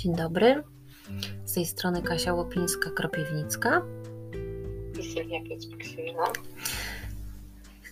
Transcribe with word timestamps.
Dzień 0.00 0.16
dobry. 0.16 0.62
Z 1.44 1.52
tej 1.52 1.66
strony 1.66 2.02
Kasia 2.02 2.34
Piec-Piksyla. 5.44 6.32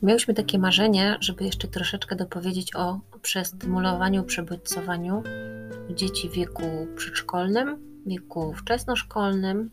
Miałyśmy 0.02 0.34
takie 0.34 0.58
marzenie, 0.58 1.16
żeby 1.20 1.44
jeszcze 1.44 1.68
troszeczkę 1.68 2.16
dopowiedzieć 2.16 2.76
o 2.76 3.00
przestymulowaniu, 3.22 4.24
przebodźcowaniu 4.24 5.22
dzieci 5.94 6.28
w 6.28 6.32
wieku 6.32 6.62
przedszkolnym, 6.96 7.78
wieku 8.06 8.54
wczesnoszkolnym, 8.54 9.70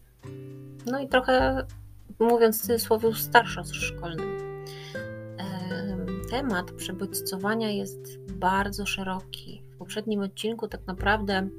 no 0.85 0.99
i 0.99 1.07
trochę 1.07 1.65
mówiąc 2.19 2.57
w 2.57 2.61
cudzysłowie 2.61 3.13
starszoszkolnym. 3.13 4.37
Temat 6.31 6.71
przebodźcowania 6.71 7.71
jest 7.71 8.19
bardzo 8.31 8.85
szeroki. 8.85 9.63
W 9.75 9.77
poprzednim 9.77 10.19
odcinku 10.19 10.67
tak 10.67 10.87
naprawdę 10.87 11.49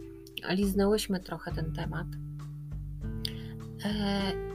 liznęłyśmy 0.51 1.21
trochę 1.21 1.53
ten 1.53 1.73
temat 1.73 2.07
e, 3.85 3.89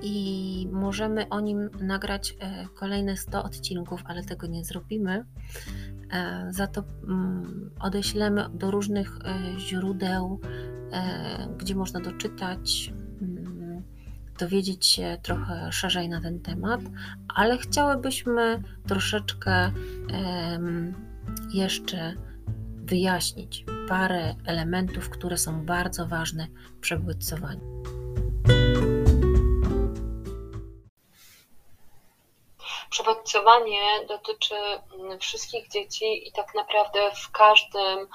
i 0.02 0.68
możemy 0.72 1.30
o 1.30 1.40
nim 1.40 1.70
nagrać 1.82 2.36
e, 2.40 2.68
kolejne 2.76 3.18
100 3.18 3.44
odcinków, 3.44 4.02
ale 4.06 4.24
tego 4.24 4.48
nie 4.48 4.66
zrobimy. 4.66 5.26
E, 6.12 6.48
za 6.50 6.68
to 6.68 6.84
mm, 7.04 7.72
odeślemy 7.80 8.46
do 8.54 8.72
różnych 8.72 9.20
źródeł, 9.58 10.40
gdzie 11.58 11.76
można 11.76 12.00
doczytać, 12.00 12.94
mm, 13.22 13.84
dowiedzieć 14.40 14.86
się 14.86 15.18
trochę 15.22 15.72
szerzej 15.72 16.10
na 16.10 16.22
ten 16.22 16.40
temat, 16.40 16.82
ale 17.36 17.58
chciałybyśmy 17.58 18.64
troszeczkę 18.88 19.72
jeszcze 21.54 22.14
wyjaśnić 22.86 23.66
parę 23.92 24.36
elementów, 24.48 25.10
które 25.10 25.38
są 25.38 25.66
bardzo 25.66 26.08
ważne 26.08 26.48
w 26.78 26.80
przebodźcowaniu. 26.80 27.84
Przebodźcowanie 32.90 34.06
dotyczy 34.08 34.56
wszystkich 35.20 35.70
dzieci 35.70 36.28
i 36.28 36.32
tak 36.32 36.56
naprawdę 36.56 37.12
w 37.16 37.32
każdym 37.32 38.08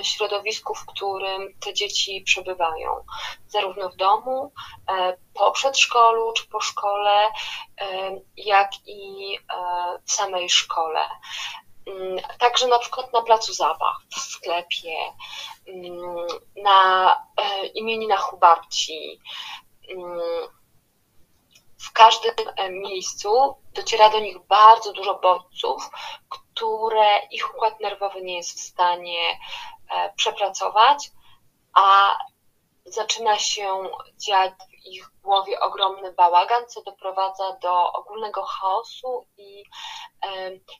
e, 0.00 0.04
środowisku, 0.04 0.74
w 0.74 0.86
którym 0.86 1.54
te 1.60 1.74
dzieci 1.74 2.22
przebywają, 2.26 2.90
zarówno 3.48 3.88
w 3.88 3.96
domu, 3.96 4.52
e, 4.90 5.16
po 5.34 5.52
przedszkolu 5.52 6.32
czy 6.32 6.48
po 6.48 6.60
szkole, 6.60 7.30
e, 7.80 8.20
jak 8.36 8.70
i 8.86 9.38
w 10.04 10.12
samej 10.12 10.50
szkole. 10.50 11.00
Mm, 11.86 12.18
także 12.38 12.66
na 12.66 12.78
przykład 12.78 13.12
na 13.12 13.22
placu 13.22 13.52
zabaw, 13.52 13.96
w 14.10 14.18
sklepie, 14.18 14.96
mm, 15.68 16.26
na 16.62 17.10
e, 17.36 17.66
imieninach 17.66 18.32
u 18.32 18.38
babci. 18.38 19.20
Mm, 19.90 20.20
w 21.84 21.92
każdym 21.92 22.34
e, 22.56 22.70
miejscu 22.70 23.56
dociera 23.72 24.10
do 24.10 24.20
nich 24.20 24.38
bardzo 24.38 24.92
dużo 24.92 25.14
bodźców, 25.14 25.90
które 26.28 27.18
ich 27.30 27.54
układ 27.54 27.80
nerwowy 27.80 28.22
nie 28.22 28.36
jest 28.36 28.58
w 28.58 28.60
stanie 28.60 29.38
e, 29.90 30.12
przepracować, 30.16 31.10
a 31.74 32.16
zaczyna 32.84 33.38
się 33.38 33.82
dziać 34.16 34.52
ich 34.84 35.10
głowie 35.22 35.60
ogromny 35.60 36.12
bałagan, 36.12 36.66
co 36.68 36.82
doprowadza 36.82 37.56
do 37.62 37.92
ogólnego 37.92 38.42
chaosu 38.42 39.26
i 39.36 39.64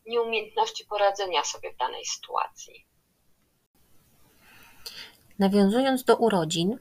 nieumiejętności 0.07 0.85
poradzenia 0.85 1.45
sobie 1.45 1.73
w 1.73 1.77
danej 1.77 2.05
sytuacji. 2.05 2.87
Nawiązując 5.39 6.05
do 6.05 6.17
urodzin, 6.17 6.79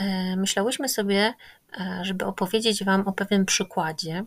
e, 0.00 0.36
myślałyśmy 0.36 0.88
sobie, 0.88 1.34
e, 1.80 2.00
żeby 2.02 2.24
opowiedzieć 2.24 2.84
Wam 2.84 3.08
o 3.08 3.12
pewnym 3.12 3.46
przykładzie, 3.46 4.24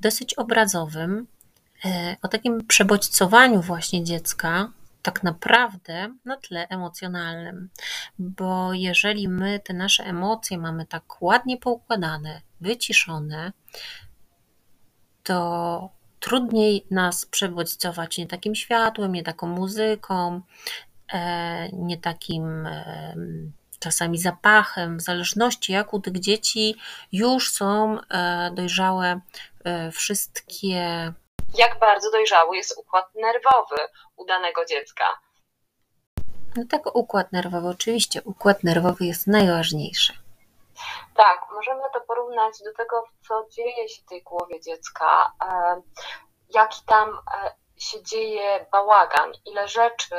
dosyć 0.00 0.34
obrazowym, 0.34 1.26
e, 1.84 2.16
o 2.22 2.28
takim 2.28 2.66
przebodźcowaniu 2.66 3.60
właśnie 3.60 4.04
dziecka 4.04 4.72
tak 5.02 5.22
naprawdę 5.22 6.14
na 6.24 6.36
tle 6.36 6.68
emocjonalnym. 6.68 7.70
Bo 8.18 8.72
jeżeli 8.72 9.28
my 9.28 9.60
te 9.60 9.74
nasze 9.74 10.04
emocje 10.04 10.58
mamy 10.58 10.86
tak 10.86 11.22
ładnie 11.22 11.58
poukładane, 11.58 12.40
wyciszone, 12.60 13.52
to 15.22 15.90
trudniej 16.20 16.86
nas 16.90 17.26
przebodźcować 17.26 18.18
nie 18.18 18.26
takim 18.26 18.54
światłem, 18.54 19.12
nie 19.12 19.22
taką 19.22 19.46
muzyką, 19.46 20.40
e, 21.12 21.68
nie 21.72 21.98
takim 21.98 22.66
e, 22.66 23.14
czasami 23.78 24.18
zapachem, 24.18 24.98
w 24.98 25.00
zależności 25.00 25.72
jak 25.72 25.94
u 25.94 26.00
tych 26.00 26.20
dzieci 26.20 26.76
już 27.12 27.52
są 27.52 27.98
e, 28.00 28.50
dojrzałe 28.54 29.20
wszystkie 29.92 31.12
jak 31.54 31.78
bardzo 31.78 32.10
dojrzały 32.10 32.56
jest 32.56 32.78
układ 32.78 33.14
nerwowy 33.14 33.76
u 34.22 34.26
danego 34.26 34.64
dziecka. 34.64 35.04
No 36.56 36.62
tak, 36.70 36.96
układ 36.96 37.32
nerwowy, 37.32 37.68
oczywiście. 37.68 38.22
Układ 38.24 38.64
nerwowy 38.64 39.04
jest 39.04 39.26
najważniejszy. 39.26 40.12
Tak, 41.16 41.40
możemy 41.52 41.82
to 41.92 42.00
porównać 42.00 42.58
do 42.64 42.72
tego, 42.74 43.04
co 43.28 43.46
dzieje 43.50 43.88
się 43.88 44.02
w 44.02 44.08
tej 44.08 44.22
głowie 44.22 44.60
dziecka, 44.60 45.32
e, 45.44 45.82
jaki 46.54 46.80
tam 46.86 47.08
e, 47.10 47.54
się 47.76 48.02
dzieje 48.02 48.66
bałagan, 48.72 49.32
ile 49.46 49.68
rzeczy 49.68 50.16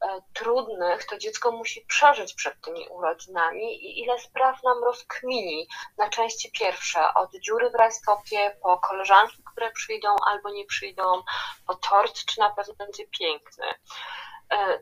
E, 0.00 0.22
trudnych 0.34 1.04
to 1.04 1.18
dziecko 1.18 1.52
musi 1.52 1.80
przeżyć 1.80 2.34
przed 2.34 2.60
tymi 2.60 2.88
urodzinami 2.88 3.86
i 3.86 4.00
ile 4.00 4.18
spraw 4.18 4.62
nam 4.62 4.84
rozkmini 4.84 5.68
na 5.98 6.08
części 6.08 6.52
pierwsze, 6.52 7.14
od 7.14 7.30
dziury 7.40 7.70
w 7.70 7.74
rajstopie, 7.74 8.56
po 8.62 8.78
koleżanki, 8.78 9.42
które 9.58 9.70
przyjdą 9.70 10.16
albo 10.26 10.50
nie 10.50 10.66
przyjdą, 10.66 11.22
po 11.66 11.74
tort, 11.74 12.24
czy 12.24 12.40
na 12.40 12.50
pewno 12.50 12.74
będzie 12.74 13.06
piękny. 13.06 13.66
E, 14.52 14.78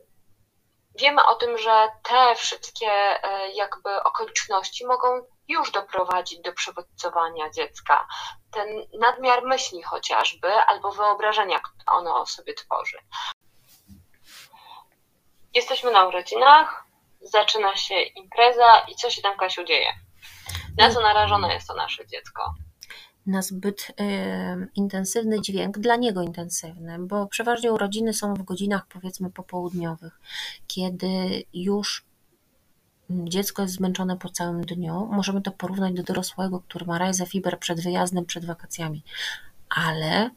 wiemy 0.95 1.25
o 1.27 1.35
tym, 1.35 1.59
że 1.59 1.89
te 2.03 2.35
wszystkie 2.35 2.87
e, 2.87 3.51
jakby 3.53 4.03
okoliczności 4.03 4.87
mogą 4.87 5.07
już 5.49 5.71
doprowadzić 5.71 6.41
do 6.41 6.53
przewodnicowania 6.53 7.51
dziecka. 7.51 8.09
Ten 8.51 8.69
nadmiar 9.01 9.45
myśli 9.45 9.83
chociażby, 9.83 10.53
albo 10.53 10.93
wyobrażenia, 10.93 11.59
które 11.59 11.99
ono 11.99 12.21
o 12.21 12.27
sobie 12.27 12.55
tworzy. 12.55 12.99
Jesteśmy 15.55 15.91
na 15.91 16.07
urodzinach, 16.07 16.85
zaczyna 17.21 17.77
się 17.77 18.01
impreza 18.01 18.79
i 18.79 18.95
co 18.95 19.11
się 19.11 19.23
tam, 19.23 19.37
Kasiu, 19.37 19.65
dzieje? 19.65 19.93
Na 20.79 20.91
co 20.91 21.01
narażone 21.01 21.55
jest 21.55 21.69
to 21.69 21.75
nasze 21.75 22.07
dziecko? 22.07 22.55
Na 23.27 23.43
zbyt 23.43 23.89
y, 23.91 23.95
intensywny 24.75 25.41
dźwięk, 25.41 25.79
dla 25.79 25.97
niego 25.97 26.23
intensywny, 26.23 26.99
bo 26.99 27.27
przeważnie 27.27 27.73
urodziny 27.73 28.15
są 28.15 28.35
w 28.35 28.43
godzinach 28.43 28.87
powiedzmy 28.87 29.31
popołudniowych, 29.31 30.21
kiedy 30.67 31.43
już 31.55 32.05
dziecko 33.11 33.63
jest 33.63 33.75
zmęczone 33.75 34.17
po 34.17 34.29
całym 34.29 34.63
dniu. 34.63 35.09
Możemy 35.13 35.43
to 35.43 35.51
porównać 35.51 35.95
do 35.95 36.03
dorosłego, 36.03 36.61
który 36.61 36.87
ma 36.87 36.99
rajza 36.99 37.27
fiber 37.27 37.59
przed 37.59 37.81
wyjazdem, 37.81 38.25
przed 38.25 38.45
wakacjami, 38.45 39.03
ale 39.69 40.31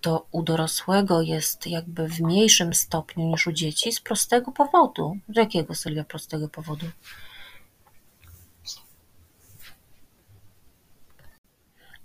to 0.00 0.26
u 0.32 0.42
dorosłego 0.42 1.22
jest 1.22 1.66
jakby 1.66 2.08
w 2.08 2.20
mniejszym 2.20 2.74
stopniu 2.74 3.26
niż 3.26 3.46
u 3.46 3.52
dzieci 3.52 3.92
z 3.92 4.00
prostego 4.00 4.52
powodu. 4.52 5.16
Z 5.28 5.36
jakiego, 5.36 5.74
Sylwia, 5.74 6.04
prostego 6.04 6.48
powodu? 6.48 6.86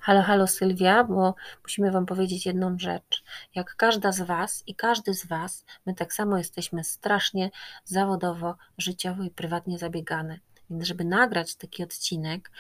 Halo, 0.03 0.21
halo 0.21 0.47
Sylwia, 0.47 1.03
bo 1.03 1.35
musimy 1.63 1.91
Wam 1.91 2.05
powiedzieć 2.05 2.45
jedną 2.45 2.79
rzecz. 2.79 3.23
Jak 3.55 3.75
każda 3.75 4.11
z 4.11 4.21
Was 4.21 4.63
i 4.67 4.75
każdy 4.75 5.13
z 5.13 5.25
Was, 5.25 5.65
my 5.85 5.93
tak 5.93 6.13
samo 6.13 6.37
jesteśmy 6.37 6.83
strasznie 6.83 7.51
zawodowo, 7.85 8.55
życiowo 8.77 9.23
i 9.23 9.29
prywatnie 9.29 9.77
zabiegane. 9.77 10.39
Więc 10.69 10.83
żeby 10.83 11.05
nagrać 11.05 11.55
taki 11.55 11.83
odcinek, 11.83 12.51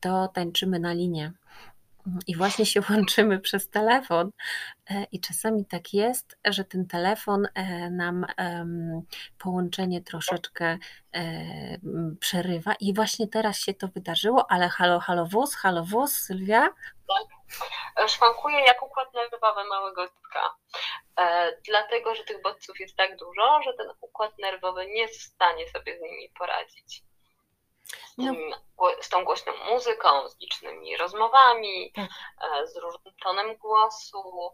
to 0.00 0.28
tańczymy 0.28 0.78
na 0.78 0.92
linie 0.92 1.32
i 2.26 2.36
właśnie 2.36 2.66
się 2.66 2.80
łączymy 2.90 3.40
przez 3.40 3.70
telefon. 3.70 4.30
E, 4.90 5.06
I 5.12 5.20
czasami 5.20 5.66
tak 5.66 5.94
jest, 5.94 6.38
że 6.44 6.64
ten 6.64 6.86
telefon 6.86 7.48
e, 7.54 7.90
nam 7.90 8.26
połączenie 9.38 10.02
troszeczkę 10.02 10.78
e, 11.14 11.22
przerywa. 12.20 12.74
I 12.80 12.94
właśnie 12.94 13.28
teraz 13.28 13.58
się 13.58 13.74
to 13.74 13.88
wydarzyło, 13.88 14.50
ale 14.50 14.68
halo, 14.68 15.00
halo 15.00 15.26
wóz, 15.26 15.54
halo 15.54 15.84
wóz, 15.84 16.12
Sylwia? 16.12 16.68
Tak. 17.08 17.40
Szwankuje 18.08 18.60
jak 18.60 18.82
układ 18.82 19.14
nerwowy 19.14 19.68
małego 19.68 20.06
dziecka. 20.06 20.54
Dlatego, 21.66 22.14
że 22.14 22.24
tych 22.24 22.42
bodźców 22.42 22.80
jest 22.80 22.96
tak 22.96 23.16
dużo, 23.16 23.62
że 23.64 23.72
ten 23.72 23.86
układ 24.00 24.38
nerwowy 24.38 24.86
nie 24.86 25.00
jest 25.00 25.20
w 25.20 25.22
stanie 25.22 25.68
sobie 25.68 25.98
z 25.98 26.00
nimi 26.00 26.28
poradzić 26.38 27.02
z, 27.90 28.18
no. 28.18 28.24
tym, 28.24 28.48
no. 28.48 28.56
z 29.00 29.08
tą 29.08 29.24
głośną 29.24 29.52
muzyką, 29.72 30.28
z 30.28 30.40
licznymi 30.40 30.96
rozmowami, 30.96 31.92
tak. 31.94 32.10
E, 32.42 32.66
z 32.66 32.76
różnym 32.76 33.14
tonem 33.22 33.56
głosu, 33.56 34.52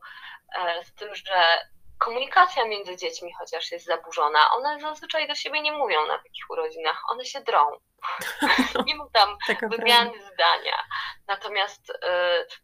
e, 0.58 0.84
z 0.84 0.94
tym, 0.94 1.14
że 1.14 1.68
komunikacja 1.98 2.64
między 2.64 2.96
dziećmi 2.96 3.32
chociaż 3.38 3.72
jest 3.72 3.86
zaburzona. 3.86 4.50
One 4.56 4.80
zazwyczaj 4.80 5.28
do 5.28 5.34
siebie 5.34 5.62
nie 5.62 5.72
mówią 5.72 6.06
na 6.06 6.18
takich 6.18 6.50
urodzinach, 6.50 7.02
one 7.10 7.24
się 7.24 7.40
drą. 7.40 7.64
nie 8.86 8.94
ma 8.94 9.06
tam 9.12 9.36
wymiany 9.62 10.10
prawda. 10.10 10.34
zdania. 10.34 10.84
Natomiast 11.26 11.90
y, 11.90 11.94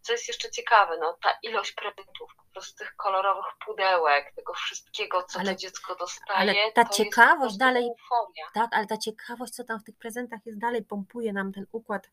co 0.00 0.12
jest 0.12 0.28
jeszcze 0.28 0.50
ciekawe, 0.50 0.96
no, 1.00 1.18
ta 1.22 1.30
ilość 1.42 1.72
prezentów, 1.72 2.30
po 2.36 2.52
prostu 2.52 2.78
tych 2.78 2.96
kolorowych 2.96 3.52
pudełek, 3.66 4.34
tego 4.36 4.54
wszystkiego, 4.54 5.22
co 5.22 5.40
ale, 5.40 5.52
to 5.52 5.58
dziecko 5.60 5.94
dostaje. 5.94 6.38
Ale 6.38 6.72
ta 6.72 6.84
ciekawość 6.84 7.56
dalej. 7.56 7.88
Euforia. 7.88 8.46
Tak, 8.54 8.70
ale 8.72 8.86
ta 8.86 8.96
ciekawość, 8.96 9.52
co 9.52 9.64
tam 9.64 9.80
w 9.80 9.84
tych 9.84 9.98
prezentach 9.98 10.40
jest, 10.46 10.58
dalej 10.58 10.84
pompuje 10.84 11.32
nam 11.32 11.52
ten 11.52 11.66
układ 11.72 12.10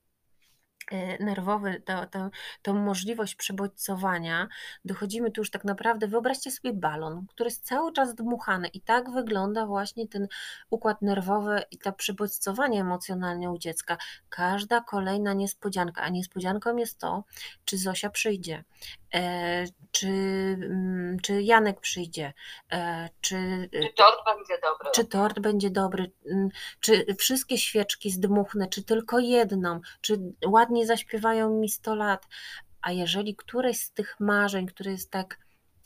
nerwowy, 1.19 1.81
to, 1.85 2.29
to, 2.61 2.73
możliwość 2.73 3.35
przebodźcowania, 3.35 4.47
dochodzimy 4.85 5.31
tu 5.31 5.41
już 5.41 5.51
tak 5.51 5.63
naprawdę, 5.63 6.07
wyobraźcie 6.07 6.51
sobie 6.51 6.73
balon, 6.73 7.25
który 7.29 7.47
jest 7.47 7.65
cały 7.65 7.93
czas 7.93 8.15
dmuchany 8.15 8.67
i 8.67 8.81
tak 8.81 9.11
wygląda 9.11 9.65
właśnie 9.65 10.07
ten 10.07 10.27
układ 10.69 11.01
nerwowy 11.01 11.61
i 11.71 11.77
to 11.77 11.93
przebodźcowanie 11.93 12.81
emocjonalne 12.81 13.51
u 13.51 13.57
dziecka. 13.57 13.97
Każda 14.29 14.81
kolejna 14.81 15.33
niespodzianka, 15.33 16.01
a 16.01 16.09
niespodzianką 16.09 16.77
jest 16.77 16.99
to, 16.99 17.23
czy 17.65 17.77
Zosia 17.77 18.09
przyjdzie, 18.09 18.63
czy, 19.91 20.07
mm, 20.07 21.17
czy 21.23 21.41
Janek 21.41 21.79
przyjdzie, 21.79 22.33
e, 22.71 23.09
czy, 23.21 23.69
czy 23.71 23.93
tort 23.95 24.25
będzie 24.25 24.61
dobry. 24.61 24.91
Czy 24.95 25.05
tort 25.05 25.39
będzie 25.39 25.69
dobry, 25.69 26.11
mm, 26.25 26.49
czy 26.79 27.15
wszystkie 27.15 27.57
świeczki 27.57 28.11
zdmuchnę, 28.11 28.67
czy 28.67 28.83
tylko 28.83 29.19
jedną, 29.19 29.79
czy 30.01 30.19
ładnie 30.45 30.85
zaśpiewają 30.85 31.49
mi 31.49 31.69
100 31.69 31.95
lat. 31.95 32.27
A 32.81 32.91
jeżeli 32.91 33.35
któreś 33.35 33.79
z 33.79 33.91
tych 33.91 34.19
marzeń, 34.19 34.65
które 34.65 34.91
jest 34.91 35.11
tak 35.11 35.39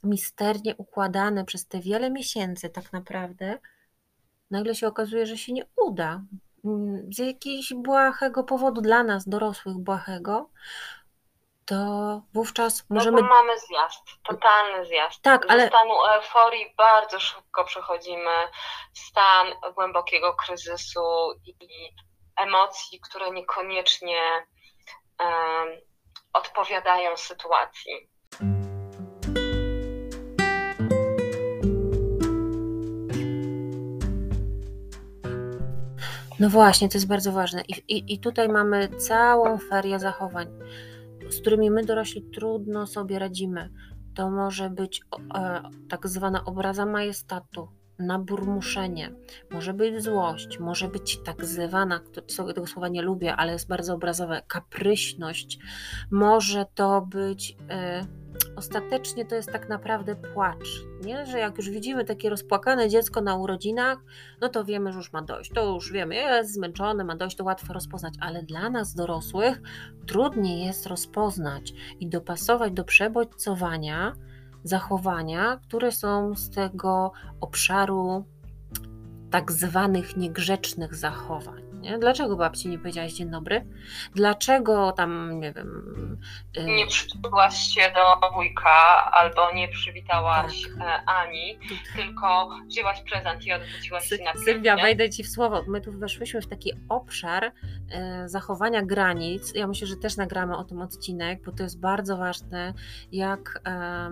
misternie 0.04 0.76
układane 0.76 1.46
przez 1.46 1.68
te 1.68 1.80
wiele 1.80 2.10
miesięcy, 2.10 2.70
tak 2.70 2.94
naprawdę, 2.94 3.60
nagle 4.52 4.76
się 4.76 4.88
okazuje, 4.88 5.26
że 5.26 5.38
się 5.38 5.54
nie 5.54 5.66
uda. 5.76 6.24
Mm, 6.66 7.14
z 7.14 7.18
jakiegoś 7.18 7.74
błahego 7.76 8.44
powodu 8.44 8.82
dla 8.82 9.04
nas, 9.04 9.28
dorosłych, 9.28 9.78
błahego, 9.78 10.50
to 11.66 11.76
wówczas 12.34 12.86
no 12.90 12.96
możemy. 12.96 13.22
No 13.22 13.28
mamy 13.28 13.60
zjazd, 13.60 14.04
totalny 14.24 14.86
zjazd. 14.86 15.22
Tak, 15.22 15.46
ale. 15.50 15.66
Z 15.66 15.70
stanu 15.70 15.94
euforii 16.16 16.74
bardzo 16.78 17.20
szybko 17.20 17.64
przechodzimy 17.64 18.48
w 18.94 19.00
stan 19.00 19.48
głębokiego 19.76 20.34
kryzysu 20.34 21.34
i 21.46 21.56
emocji, 22.38 23.00
które 23.00 23.32
niekoniecznie 23.32 24.22
um, 25.20 25.78
odpowiadają 26.34 27.18
sytuacji. 27.18 28.10
No 36.40 36.50
właśnie, 36.50 36.90
to 36.90 36.98
jest 36.98 37.08
bardzo 37.08 37.32
ważne. 37.32 37.64
I, 37.68 37.74
i, 37.88 38.14
I 38.14 38.20
tutaj 38.20 38.50
mamy 38.50 38.90
całą 38.90 39.60
ferię 39.70 40.00
zachowań 40.00 40.48
z 41.34 41.42
którymi 41.42 41.72
my 41.72 41.86
dorośli 41.86 42.22
trudno 42.22 42.88
sobie 42.88 43.20
radzimy. 43.20 43.70
To 44.16 44.32
może 44.32 44.70
być 44.70 45.02
e, 45.36 45.62
tak 45.90 46.08
zwana 46.08 46.46
obraza 46.46 46.86
majestatu, 46.86 47.68
naburmuszenie, 48.00 49.12
może 49.52 49.74
być 49.74 50.04
złość, 50.04 50.60
może 50.60 50.88
być 50.88 51.20
tak 51.24 51.46
zwana, 51.46 52.00
tego 52.48 52.68
słowa 52.68 52.88
nie 52.88 53.02
lubię, 53.02 53.36
ale 53.36 53.54
jest 53.54 53.68
bardzo 53.68 53.94
obrazowe, 53.94 54.42
kapryśność, 54.48 55.60
może 56.12 56.66
to 56.76 57.02
być. 57.02 57.58
E, 57.70 58.23
ostatecznie 58.56 59.26
to 59.26 59.36
jest 59.36 59.52
tak 59.52 59.70
naprawdę 59.70 60.16
płacz, 60.16 60.84
nie? 61.04 61.26
że 61.26 61.40
jak 61.40 61.58
już 61.58 61.70
widzimy 61.70 62.06
takie 62.06 62.30
rozpłakane 62.30 62.90
dziecko 62.90 63.22
na 63.22 63.36
urodzinach, 63.36 63.98
no 64.42 64.50
to 64.50 64.66
wiemy, 64.66 64.92
że 64.92 64.98
już 64.98 65.14
ma 65.14 65.22
dość, 65.22 65.52
to 65.52 65.74
już 65.74 65.92
wiemy, 65.92 66.16
jest 66.16 66.54
zmęczone, 66.54 67.04
ma 67.04 67.16
dość, 67.16 67.36
to 67.36 67.44
łatwo 67.44 67.74
rozpoznać, 67.74 68.14
ale 68.20 68.44
dla 68.44 68.70
nas 68.70 68.96
dorosłych 68.96 69.62
trudniej 70.08 70.66
jest 70.66 70.88
rozpoznać 70.88 71.74
i 72.00 72.08
dopasować 72.08 72.74
do 72.74 72.84
przebodźcowania 72.84 74.14
zachowania, 74.64 75.60
które 75.68 75.92
są 75.92 76.36
z 76.36 76.50
tego 76.50 77.12
obszaru 77.42 78.26
tak 79.32 79.52
zwanych 79.52 80.18
niegrzecznych 80.18 80.96
zachowań. 80.96 81.63
Nie? 81.84 81.98
Dlaczego 81.98 82.36
babci 82.36 82.70
nie 82.70 82.80
powiedziałaś 82.80 83.14
dzień 83.14 83.30
dobry? 83.30 83.66
Dlaczego 84.16 84.92
tam, 84.92 85.40
nie 85.40 85.54
wiem... 85.54 86.18
Y... 86.58 86.64
Nie 86.64 86.88
przyczepiłaś 86.88 87.58
się 87.58 87.92
do 87.96 88.32
wujka 88.32 89.12
albo 89.12 89.54
nie 89.54 89.68
przywitałaś 89.68 90.62
tak. 90.62 90.88
E, 90.88 91.04
Ani, 91.06 91.60
tylko 91.96 92.50
wzięłaś 92.68 93.02
prezent 93.10 93.46
i 93.46 93.54
odwróciłaś 93.54 94.10
się 94.10 94.24
na 94.24 94.34
Sylwia, 94.46 94.76
wejdę 94.76 95.10
Ci 95.10 95.24
w 95.24 95.30
słowo. 95.30 95.64
My 95.68 95.82
tu 95.82 95.92
weszłyśmy 95.92 96.42
w 96.42 96.48
taki 96.48 96.74
obszar 96.90 97.52
e, 97.92 98.30
zachowania 98.30 98.82
granic. 98.82 99.56
Ja 99.56 99.68
myślę, 99.68 99.88
że 99.88 99.96
też 99.96 100.18
nagramy 100.18 100.58
o 100.58 100.64
tym 100.64 100.82
odcinek, 100.82 101.44
bo 101.46 101.52
to 101.52 101.64
jest 101.64 101.80
bardzo 101.80 102.18
ważne, 102.18 102.74
jak, 103.12 103.62
e, 103.68 104.10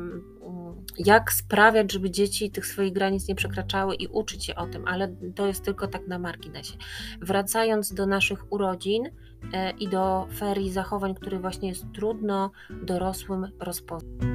jak 0.97 1.31
sprawiać, 1.31 1.91
żeby 1.91 2.11
dzieci 2.11 2.51
tych 2.51 2.65
swoich 2.65 2.93
granic 2.93 3.27
nie 3.27 3.35
przekraczały 3.35 3.95
i 3.95 4.07
uczyć 4.07 4.45
się 4.45 4.55
o 4.55 4.65
tym, 4.67 4.87
ale 4.87 5.15
to 5.35 5.47
jest 5.47 5.65
tylko 5.65 5.87
tak 5.87 6.07
na 6.07 6.19
marginesie. 6.19 6.73
Wracając 7.21 7.60
wracając 7.61 7.93
do 7.93 8.05
naszych 8.05 8.39
urodzin 8.49 9.17
e, 9.53 9.71
i 9.71 9.87
do 9.87 10.27
ferii 10.39 10.71
zachowań, 10.71 11.15
które 11.15 11.39
właśnie 11.39 11.69
jest 11.69 11.83
trudno 11.95 12.51
dorosłym 12.69 13.51
rozpoznać. 13.59 14.31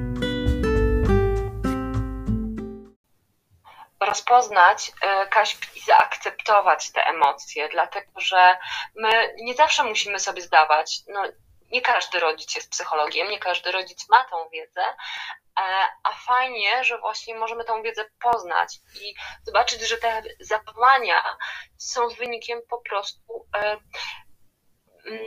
rozpoznać, 3.99 4.91
e, 5.01 5.27
Kaś, 5.27 5.57
i 5.75 5.79
zaakceptować 5.79 6.91
te 6.91 7.03
emocje, 7.05 7.69
dlatego 7.69 8.19
że 8.19 8.57
my 8.95 9.09
nie 9.41 9.53
zawsze 9.53 9.83
musimy 9.83 10.19
sobie 10.19 10.41
zdawać, 10.41 10.99
no, 11.07 11.23
nie 11.71 11.81
każdy 11.81 12.19
rodzic 12.19 12.55
jest 12.55 12.71
psychologiem, 12.71 13.29
nie 13.29 13.39
każdy 13.39 13.71
rodzic 13.71 14.09
ma 14.09 14.23
tą 14.23 14.49
wiedzę, 14.49 14.81
a 16.03 16.11
fajnie, 16.11 16.83
że 16.83 16.97
właśnie 16.97 17.35
możemy 17.35 17.63
tą 17.63 17.81
wiedzę 17.81 18.05
poznać 18.19 18.79
i 19.01 19.13
zobaczyć, 19.43 19.81
że 19.81 19.97
te 19.97 20.23
zachowania 20.39 21.23
są 21.77 22.07
wynikiem 22.09 22.59
po 22.69 22.81
prostu 22.81 23.47
e, 23.55 23.77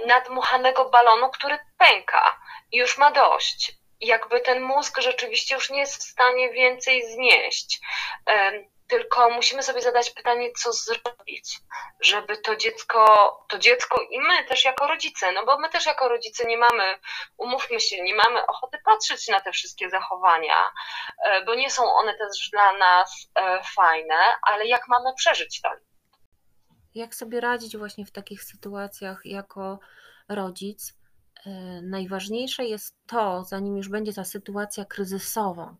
nadmuchanego 0.07 0.91
balonu, 0.91 1.31
który 1.31 1.59
pęka 1.79 2.41
i 2.73 2.79
już 2.79 2.99
ma 2.99 3.11
dość. 3.11 3.73
Jakby 4.01 4.41
ten 4.41 4.63
mózg 4.63 5.01
rzeczywiście 5.01 5.55
już 5.55 5.71
nie 5.71 5.79
jest 5.79 5.97
w 5.97 6.11
stanie 6.11 6.53
więcej 6.53 7.13
znieść. 7.13 7.81
Tylko 8.91 9.31
musimy 9.31 9.63
sobie 9.63 9.83
zadać 9.83 10.11
pytanie, 10.11 10.53
co 10.53 10.73
zrobić, 10.73 11.59
żeby 12.01 12.37
to 12.37 12.57
dziecko, 12.57 13.05
to 13.49 13.59
dziecko 13.59 14.01
i 14.11 14.21
my 14.21 14.45
też 14.45 14.65
jako 14.65 14.87
rodzice, 14.87 15.33
no 15.33 15.47
bo 15.47 15.59
my 15.59 15.69
też 15.69 15.87
jako 15.87 16.09
rodzice 16.09 16.45
nie 16.45 16.59
mamy, 16.59 16.99
umówmy 17.37 17.81
się, 17.81 18.03
nie 18.03 18.15
mamy 18.15 18.47
ochoty 18.47 18.79
patrzeć 18.85 19.29
na 19.29 19.41
te 19.41 19.53
wszystkie 19.53 19.91
zachowania, 19.91 20.71
e, 21.25 21.45
bo 21.45 21.55
nie 21.55 21.71
są 21.71 21.83
one 21.95 22.15
też 22.15 22.51
dla 22.53 22.73
nas 22.73 23.29
e, 23.35 23.63
fajne, 23.75 24.35
ale 24.43 24.67
jak 24.67 24.89
mamy 24.89 25.15
przeżyć 25.17 25.61
to? 25.61 25.71
Jak 26.95 27.15
sobie 27.15 27.41
radzić 27.41 27.77
właśnie 27.77 28.07
w 28.07 28.13
takich 28.13 28.43
sytuacjach 28.43 29.21
jako 29.25 29.79
rodzic? 30.29 30.95
E, 31.47 31.51
najważniejsze 31.83 32.65
jest 32.65 32.97
to, 33.07 33.45
zanim 33.45 33.77
już 33.77 33.89
będzie 33.89 34.13
ta 34.13 34.25
sytuacja 34.25 34.85
kryzysowa, 34.85 35.75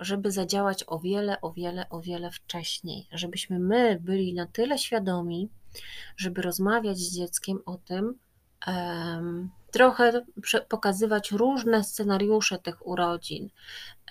żeby 0.00 0.30
zadziałać 0.30 0.84
o 0.86 0.98
wiele, 0.98 1.40
o 1.40 1.52
wiele, 1.52 1.88
o 1.90 2.00
wiele 2.00 2.30
wcześniej, 2.30 3.08
żebyśmy 3.12 3.58
my 3.58 3.98
byli 4.00 4.34
na 4.34 4.46
tyle 4.46 4.78
świadomi, 4.78 5.48
żeby 6.16 6.42
rozmawiać 6.42 6.98
z 6.98 7.16
dzieckiem 7.16 7.58
o 7.66 7.76
tym, 7.76 8.18
trochę 9.70 10.24
pokazywać 10.68 11.32
różne 11.32 11.84
scenariusze 11.84 12.58
tych 12.58 12.86
urodzin. 12.86 13.50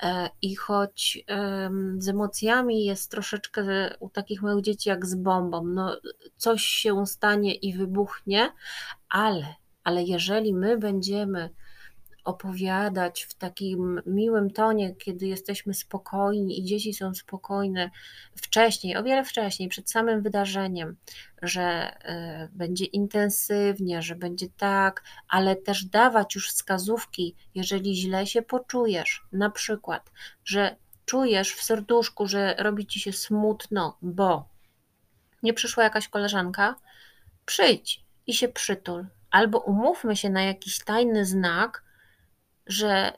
E, 0.02 0.30
I 0.42 0.56
choć 0.56 1.26
z 1.98 2.08
emocjami 2.08 2.86
jest 2.86 3.12
troszeczkę 3.12 3.64
u 4.00 4.10
takich 4.10 4.42
małych 4.42 4.64
dzieci 4.64 4.90
jak 4.90 5.06
z 5.06 5.16
bombą, 5.16 5.66
no 5.66 5.98
coś 6.38 6.64
się 6.64 7.06
stanie 7.06 7.56
i 7.56 7.74
wybuchnie, 7.74 8.52
ale, 9.10 9.56
ale 9.84 10.04
jeżeli 10.04 10.54
my 10.54 10.78
będziemy 10.78 11.50
opowiadać 12.28 13.24
w 13.24 13.34
takim 13.34 14.02
miłym 14.06 14.52
tonie, 14.52 14.96
kiedy 14.96 15.28
jesteśmy 15.28 15.74
spokojni 15.74 16.60
i 16.60 16.64
dzieci 16.64 16.94
są 16.94 17.14
spokojne 17.14 17.90
wcześniej, 18.36 18.98
o 18.98 19.04
wiele 19.04 19.24
wcześniej, 19.24 19.70
przed 19.70 19.92
samym 19.92 20.22
wydarzeniem, 20.22 20.98
że 21.42 21.62
e, 21.62 22.50
będzie 22.52 22.86
intensywnie, 22.86 24.02
że 24.02 24.16
będzie 24.16 24.48
tak, 24.58 25.04
ale 25.28 25.56
też 25.56 25.86
dawać 25.86 26.36
już 26.36 26.50
wskazówki, 26.50 27.36
jeżeli 27.56 27.96
źle 27.96 28.28
się 28.28 28.42
poczujesz, 28.42 29.24
na 29.32 29.50
przykład, 29.50 30.12
że 30.46 30.76
czujesz 31.06 31.54
w 31.54 31.64
serduszku, 31.64 32.28
że 32.28 32.56
robi 32.58 32.86
ci 32.86 33.00
się 33.00 33.14
smutno, 33.14 33.98
bo 34.02 34.50
nie 35.44 35.54
przyszła 35.54 35.84
jakaś 35.84 36.08
koleżanka, 36.08 36.76
przyjdź 37.46 38.04
i 38.28 38.34
się 38.34 38.48
przytul. 38.48 39.06
Albo 39.32 39.60
umówmy 39.60 40.16
się 40.16 40.30
na 40.30 40.44
jakiś 40.44 40.80
tajny 40.80 41.26
znak, 41.26 41.87
że 42.68 43.14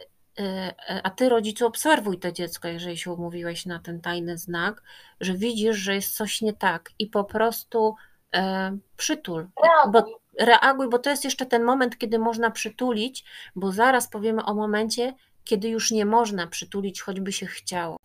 a 1.03 1.09
ty, 1.09 1.29
rodzicu, 1.29 1.67
obserwuj 1.67 2.19
to 2.19 2.31
dziecko, 2.31 2.67
jeżeli 2.67 2.97
się 2.97 3.11
umówiłeś 3.11 3.65
na 3.65 3.79
ten 3.79 4.01
tajny 4.01 4.37
znak, 4.37 4.81
że 5.21 5.33
widzisz, 5.33 5.77
że 5.77 5.95
jest 5.95 6.15
coś 6.15 6.41
nie 6.41 6.53
tak 6.53 6.89
i 6.99 7.07
po 7.07 7.23
prostu 7.23 7.95
e, 8.35 8.77
przytul. 8.97 9.47
Reaguj. 9.63 9.91
Bo, 9.91 10.19
reaguj, 10.45 10.89
bo 10.89 10.99
to 10.99 11.09
jest 11.09 11.23
jeszcze 11.23 11.45
ten 11.45 11.63
moment, 11.63 11.97
kiedy 11.97 12.19
można 12.19 12.51
przytulić, 12.51 13.23
bo 13.55 13.71
zaraz 13.71 14.09
powiemy 14.09 14.45
o 14.45 14.53
momencie, 14.53 15.13
kiedy 15.43 15.69
już 15.69 15.91
nie 15.91 16.05
można 16.05 16.47
przytulić, 16.47 17.01
choćby 17.01 17.31
się 17.31 17.45
chciało. 17.45 17.97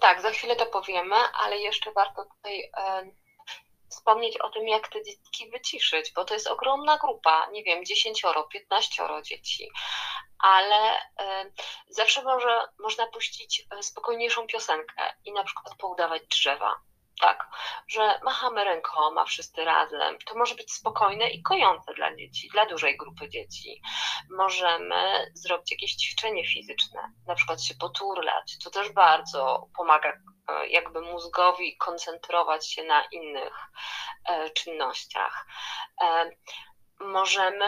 Tak, 0.00 0.22
za 0.22 0.30
chwilę 0.30 0.56
to 0.56 0.66
powiemy, 0.66 1.16
ale 1.44 1.58
jeszcze 1.58 1.92
warto 1.92 2.24
tutaj 2.36 2.60
e, 2.60 3.10
wspomnieć 3.96 4.40
o 4.40 4.50
tym, 4.50 4.68
jak 4.68 4.88
te 4.88 5.02
dzieci 5.02 5.50
wyciszyć, 5.50 6.12
bo 6.12 6.24
to 6.24 6.34
jest 6.34 6.46
ogromna 6.46 6.98
grupa, 6.98 7.48
nie 7.52 7.64
wiem, 7.64 7.84
10, 7.84 8.22
15 8.52 9.02
dzieci, 9.22 9.70
ale 10.38 10.98
e, 11.20 11.50
zawsze 11.88 12.22
może, 12.22 12.68
można 12.78 13.06
puścić 13.06 13.66
e, 13.70 13.82
spokojniejszą 13.82 14.46
piosenkę 14.46 15.14
i 15.24 15.32
na 15.32 15.44
przykład 15.44 15.76
poudawać 15.78 16.22
drzewa 16.26 16.80
tak, 17.20 17.48
że 17.88 18.20
machamy 18.24 18.64
rękoma 18.64 19.24
wszyscy 19.24 19.64
razem. 19.64 20.18
To 20.26 20.34
może 20.34 20.54
być 20.54 20.72
spokojne 20.72 21.30
i 21.30 21.42
kojące 21.42 21.94
dla 21.94 22.16
dzieci, 22.16 22.48
dla 22.52 22.66
dużej 22.66 22.96
grupy 22.96 23.28
dzieci. 23.28 23.82
Możemy 24.30 25.30
zrobić 25.34 25.70
jakieś 25.70 25.94
ćwiczenie 25.94 26.46
fizyczne, 26.46 27.12
na 27.26 27.34
przykład 27.34 27.62
się 27.62 27.74
poturlać. 27.74 28.56
To 28.64 28.70
też 28.70 28.92
bardzo 28.92 29.68
pomaga 29.76 30.12
e, 30.48 30.66
jakby 30.68 31.00
mózgowi 31.00 31.76
koncentrować 31.76 32.72
się 32.72 32.84
na 32.84 33.04
innych 33.04 33.54
e, 34.28 34.50
czynnościach. 34.50 35.46
E, 36.02 36.30
możemy 37.00 37.66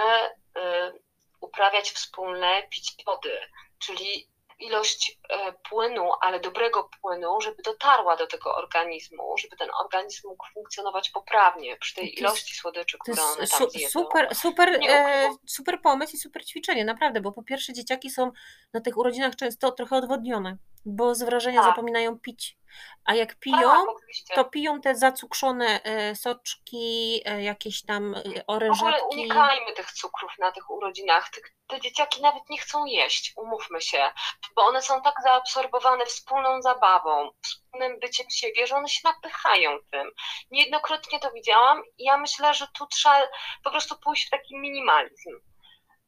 uprawiać 1.40 1.90
wspólne 1.90 2.62
picie 2.70 2.92
wody, 3.06 3.40
czyli 3.78 4.28
ilość 4.58 5.18
e, 5.30 5.52
płynu, 5.52 6.10
ale 6.20 6.40
dobrego 6.40 6.90
płynu, 7.00 7.40
żeby 7.40 7.62
dotarła 7.62 8.16
do 8.16 8.26
tego 8.26 8.54
organizmu, 8.56 9.38
żeby 9.38 9.56
ten 9.56 9.68
organizm 9.84 10.28
mógł 10.28 10.46
funkcjonować 10.54 11.10
poprawnie 11.10 11.76
przy 11.76 11.94
tej 11.94 12.18
ilości 12.18 12.54
słodyczy, 12.54 12.98
które 12.98 13.22
one 13.22 13.46
tam 13.46 13.58
su, 13.58 13.70
zjedzą. 13.70 14.00
Super, 14.00 14.34
super, 14.34 14.80
e, 14.88 15.28
super 15.46 15.80
pomysł 15.82 16.16
i 16.16 16.18
super 16.18 16.44
ćwiczenie, 16.46 16.84
naprawdę, 16.84 17.20
bo 17.20 17.32
po 17.32 17.42
pierwsze 17.42 17.72
dzieciaki 17.72 18.10
są 18.10 18.32
na 18.72 18.80
tych 18.80 18.96
urodzinach 18.96 19.36
często 19.36 19.72
trochę 19.72 19.96
odwodnione, 19.96 20.56
bo 20.88 21.14
z 21.14 21.22
wrażenia 21.22 21.60
tak. 21.62 21.70
zapominają 21.70 22.18
pić. 22.18 22.58
A 23.04 23.14
jak 23.14 23.34
piją, 23.34 23.58
tak, 23.58 24.36
to 24.36 24.44
piją 24.44 24.80
te 24.80 24.96
zacukrzone 24.96 25.82
e, 25.82 26.16
soczki, 26.16 27.22
jakieś 27.38 27.82
tam 27.82 28.14
orężatki. 28.46 28.84
W 28.84 28.88
ogóle 28.88 29.04
unikajmy 29.04 29.72
tych 29.72 29.92
cukrów 29.92 30.32
na 30.38 30.52
tych 30.52 30.70
urodzinach. 30.70 31.30
Te 31.66 31.80
dzieciaki 31.80 32.22
nawet 32.22 32.50
nie 32.50 32.58
chcą 32.58 32.84
jeść, 32.84 33.32
umówmy 33.36 33.80
się, 33.80 34.10
bo 34.56 34.66
one 34.66 34.82
są 34.82 35.02
tak 35.02 35.14
zaabsorbowane 35.22 36.06
wspólną 36.06 36.62
zabawą, 36.62 37.30
wspólnym 37.42 38.00
byciem 38.00 38.26
siebie, 38.30 38.66
że 38.66 38.76
one 38.76 38.88
się 38.88 39.00
napychają 39.04 39.78
tym. 39.90 40.10
Niejednokrotnie 40.50 41.20
to 41.20 41.30
widziałam 41.30 41.82
i 41.98 42.04
ja 42.04 42.16
myślę, 42.16 42.54
że 42.54 42.66
tu 42.78 42.86
trzeba 42.86 43.22
po 43.64 43.70
prostu 43.70 43.98
pójść 43.98 44.26
w 44.26 44.30
taki 44.30 44.58
minimalizm. 44.58 45.30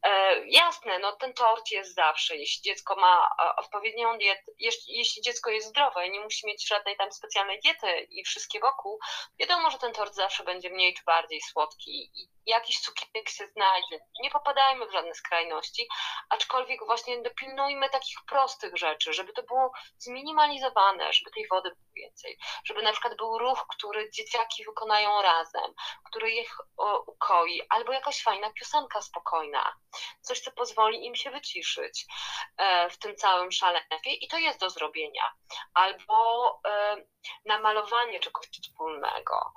E, 0.02 0.40
jasne, 0.46 0.98
no 0.98 1.12
ten 1.12 1.34
tort 1.34 1.70
jest 1.70 1.94
zawsze, 1.94 2.36
jeśli 2.36 2.62
dziecko 2.62 2.96
ma 2.96 3.26
e, 3.26 3.56
odpowiednią 3.56 4.18
dietę, 4.18 4.42
jeśli, 4.58 4.98
jeśli, 4.98 5.22
dziecko 5.22 5.50
jest 5.50 5.68
zdrowe 5.68 6.06
i 6.06 6.10
nie 6.10 6.20
musi 6.20 6.46
mieć 6.46 6.68
żadnej 6.68 6.96
tam 6.96 7.12
specjalnej 7.12 7.60
diety 7.60 8.00
i 8.10 8.24
wszystkie 8.24 8.60
wokół, 8.60 8.98
wiadomo, 9.38 9.70
że 9.70 9.78
ten 9.78 9.92
tort 9.92 10.14
zawsze 10.14 10.44
będzie 10.44 10.70
mniej 10.70 10.94
czy 10.94 11.04
bardziej 11.04 11.40
słodki 11.40 12.10
i 12.14 12.28
jakiś 12.50 12.80
cukierek 12.80 13.28
się 13.28 13.46
znajdzie. 13.46 14.00
Nie 14.22 14.30
popadajmy 14.30 14.86
w 14.86 14.92
żadne 14.92 15.14
skrajności, 15.14 15.88
aczkolwiek 16.28 16.80
właśnie 16.86 17.22
dopilnujmy 17.22 17.90
takich 17.90 18.18
prostych 18.28 18.76
rzeczy, 18.76 19.12
żeby 19.12 19.32
to 19.32 19.42
było 19.42 19.72
zminimalizowane, 19.98 21.12
żeby 21.12 21.30
tej 21.30 21.48
wody 21.48 21.70
było 21.70 21.90
więcej, 21.96 22.38
żeby 22.64 22.82
na 22.82 22.92
przykład 22.92 23.16
był 23.16 23.38
ruch, 23.38 23.66
który 23.76 24.10
dzieciaki 24.10 24.64
wykonają 24.64 25.22
razem, 25.22 25.74
który 26.04 26.30
ich 26.30 26.56
ukoi, 27.06 27.62
albo 27.68 27.92
jakaś 27.92 28.22
fajna 28.22 28.52
piosenka 28.52 29.02
spokojna, 29.02 29.72
coś, 30.20 30.40
co 30.40 30.50
pozwoli 30.50 31.06
im 31.06 31.16
się 31.16 31.30
wyciszyć 31.30 32.06
e, 32.56 32.90
w 32.90 32.98
tym 32.98 33.16
całym 33.16 33.52
szaleństwie 33.52 34.14
i 34.20 34.28
to 34.28 34.38
jest 34.38 34.60
do 34.60 34.70
zrobienia. 34.70 35.32
Albo 35.74 36.60
e, 36.66 36.96
namalowanie 37.44 38.20
czegoś 38.20 38.46
wspólnego, 38.62 39.52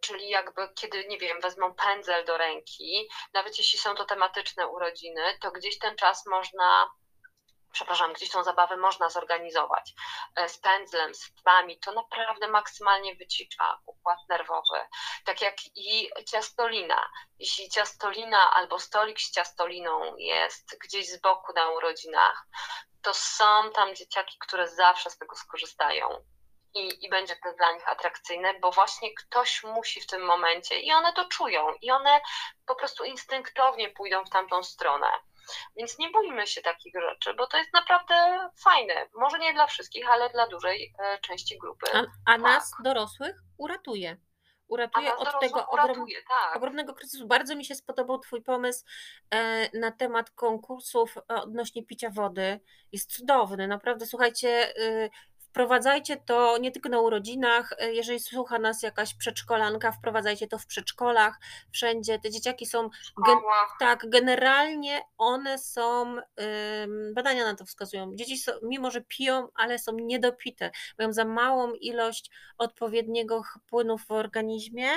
czyli 0.00 0.28
jakby 0.28 0.68
kiedy, 0.74 1.04
nie 1.08 1.18
wiem, 1.18 1.40
wezmą 1.40 1.74
pędzel 1.74 2.24
do 2.24 2.36
ręki, 2.38 3.08
nawet 3.34 3.58
jeśli 3.58 3.78
są 3.78 3.94
to 3.94 4.04
tematyczne 4.04 4.66
urodziny, 4.68 5.38
to 5.40 5.50
gdzieś 5.50 5.78
ten 5.78 5.96
czas 5.96 6.26
można 6.26 6.90
przepraszam, 7.72 8.12
gdzieś 8.12 8.30
tą 8.30 8.42
zabawę 8.42 8.76
można 8.76 9.08
zorganizować 9.08 9.92
e, 10.36 10.48
z 10.48 10.58
pędzlem, 10.58 11.14
z 11.14 11.26
farbami, 11.26 11.78
to 11.78 11.92
naprawdę 11.92 12.48
maksymalnie 12.48 13.16
wycicza 13.16 13.78
układ 13.86 14.18
nerwowy. 14.28 14.88
Tak 15.24 15.42
jak 15.42 15.54
i 15.74 16.10
ciastolina. 16.26 17.10
Jeśli 17.38 17.70
ciastolina 17.70 18.50
albo 18.50 18.78
stolik 18.78 19.20
z 19.20 19.30
ciastoliną 19.30 20.16
jest 20.16 20.78
gdzieś 20.84 21.08
z 21.08 21.20
boku 21.20 21.52
na 21.52 21.70
urodzinach, 21.70 22.46
to 23.02 23.14
są 23.14 23.70
tam 23.74 23.94
dzieciaki, 23.94 24.38
które 24.38 24.68
zawsze 24.68 25.10
z 25.10 25.18
tego 25.18 25.36
skorzystają 25.36 26.24
i, 26.74 27.04
i 27.04 27.08
będzie 27.08 27.36
to 27.36 27.52
dla 27.52 27.72
nich 27.72 27.88
atrakcyjne, 27.88 28.54
bo 28.60 28.70
właśnie 28.70 29.14
ktoś 29.14 29.64
musi 29.64 30.00
w 30.00 30.06
tym 30.06 30.22
momencie 30.22 30.80
i 30.80 30.92
one 30.92 31.12
to 31.12 31.24
czują 31.24 31.74
i 31.82 31.90
one 31.90 32.20
po 32.66 32.74
prostu 32.74 33.04
instynktownie 33.04 33.88
pójdą 33.88 34.24
w 34.24 34.30
tamtą 34.30 34.62
stronę. 34.62 35.06
Więc 35.76 35.98
nie 35.98 36.10
bójmy 36.10 36.46
się 36.46 36.62
takich 36.62 36.94
rzeczy, 37.00 37.34
bo 37.34 37.46
to 37.46 37.56
jest 37.56 37.72
naprawdę 37.72 38.48
fajne. 38.64 39.08
Może 39.14 39.38
nie 39.38 39.52
dla 39.52 39.66
wszystkich, 39.66 40.10
ale 40.10 40.30
dla 40.30 40.46
dużej 40.46 40.94
e, 40.98 41.18
części 41.18 41.58
grupy. 41.58 41.86
A, 41.92 41.98
a 41.98 42.32
tak. 42.32 42.40
nas 42.40 42.72
dorosłych 42.84 43.36
uratuje 43.58 44.16
uratuje 44.72 45.16
od 45.16 45.40
tego 45.40 45.66
uratuje, 45.72 46.22
tak. 46.28 46.56
ogromnego 46.56 46.94
kryzysu. 46.94 47.26
Bardzo 47.26 47.56
mi 47.56 47.64
się 47.64 47.74
spodobał 47.74 48.18
Twój 48.18 48.42
pomysł 48.42 48.84
e, 49.30 49.78
na 49.78 49.90
temat 49.90 50.30
konkursów 50.30 51.14
odnośnie 51.28 51.86
picia 51.86 52.10
wody. 52.10 52.60
Jest 52.92 53.16
cudowny, 53.16 53.68
naprawdę. 53.68 54.06
Słuchajcie, 54.06 54.76
y, 54.78 55.10
Wprowadzajcie 55.52 56.16
to 56.16 56.58
nie 56.58 56.70
tylko 56.70 56.88
na 56.88 57.00
urodzinach, 57.00 57.72
e, 57.78 57.92
jeżeli 57.92 58.20
słucha 58.20 58.58
nas 58.58 58.82
jakaś 58.82 59.14
przedszkolanka, 59.14 59.92
wprowadzajcie 59.92 60.48
to 60.48 60.58
w 60.58 60.66
przedszkolach, 60.66 61.40
wszędzie. 61.72 62.18
Te 62.18 62.30
dzieciaki 62.30 62.66
są, 62.66 62.90
gen, 63.26 63.38
tak, 63.78 64.10
generalnie 64.10 65.00
one 65.18 65.58
są, 65.58 66.16
badania 67.14 67.44
na 67.44 67.54
to 67.54 67.64
wskazują, 67.64 68.10
dzieci 68.14 68.38
są, 68.38 68.52
mimo 68.62 68.90
że 68.90 69.00
piją, 69.00 69.48
ale 69.54 69.78
są 69.78 69.92
niedopite, 69.92 70.70
mają 70.98 71.12
za 71.12 71.24
małą 71.24 71.72
ilość 71.72 72.30
odpowiedniego 72.58 73.42
płynu 73.66 73.98
w 73.98 74.10
organizmie, 74.10 74.88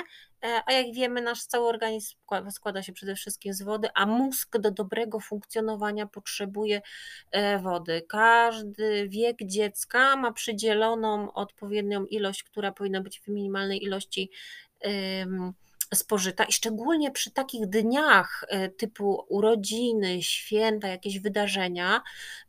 a 0.66 0.72
jak 0.72 0.94
wiemy, 0.94 1.22
nasz 1.22 1.42
cały 1.42 1.68
organizm 1.68 2.16
składa 2.50 2.82
się 2.82 2.92
przede 2.92 3.14
wszystkim 3.14 3.52
z 3.52 3.62
wody, 3.62 3.88
a 3.94 4.06
mózg 4.06 4.58
do 4.58 4.70
dobrego 4.70 5.20
funkcjonowania 5.20 6.06
potrzebuje 6.06 6.82
e, 7.30 7.58
wody. 7.58 8.02
Każdy 8.08 9.08
wiek 9.08 9.36
dziecka 9.42 10.16
ma 10.16 10.32
przydzieloną 10.32 11.32
odpowiednią 11.32 12.04
ilość, 12.04 12.42
która 12.42 12.72
powinna 12.72 13.00
być 13.00 13.20
w 13.20 13.28
minimalnej 13.28 13.82
ilości 13.84 14.30
spożyta 15.94 16.44
i 16.44 16.52
szczególnie 16.52 17.10
przy 17.10 17.30
takich 17.30 17.66
dniach 17.66 18.44
e, 18.48 18.68
typu 18.68 19.26
urodziny, 19.28 20.22
święta, 20.22 20.88
jakieś 20.88 21.20
wydarzenia, 21.20 22.02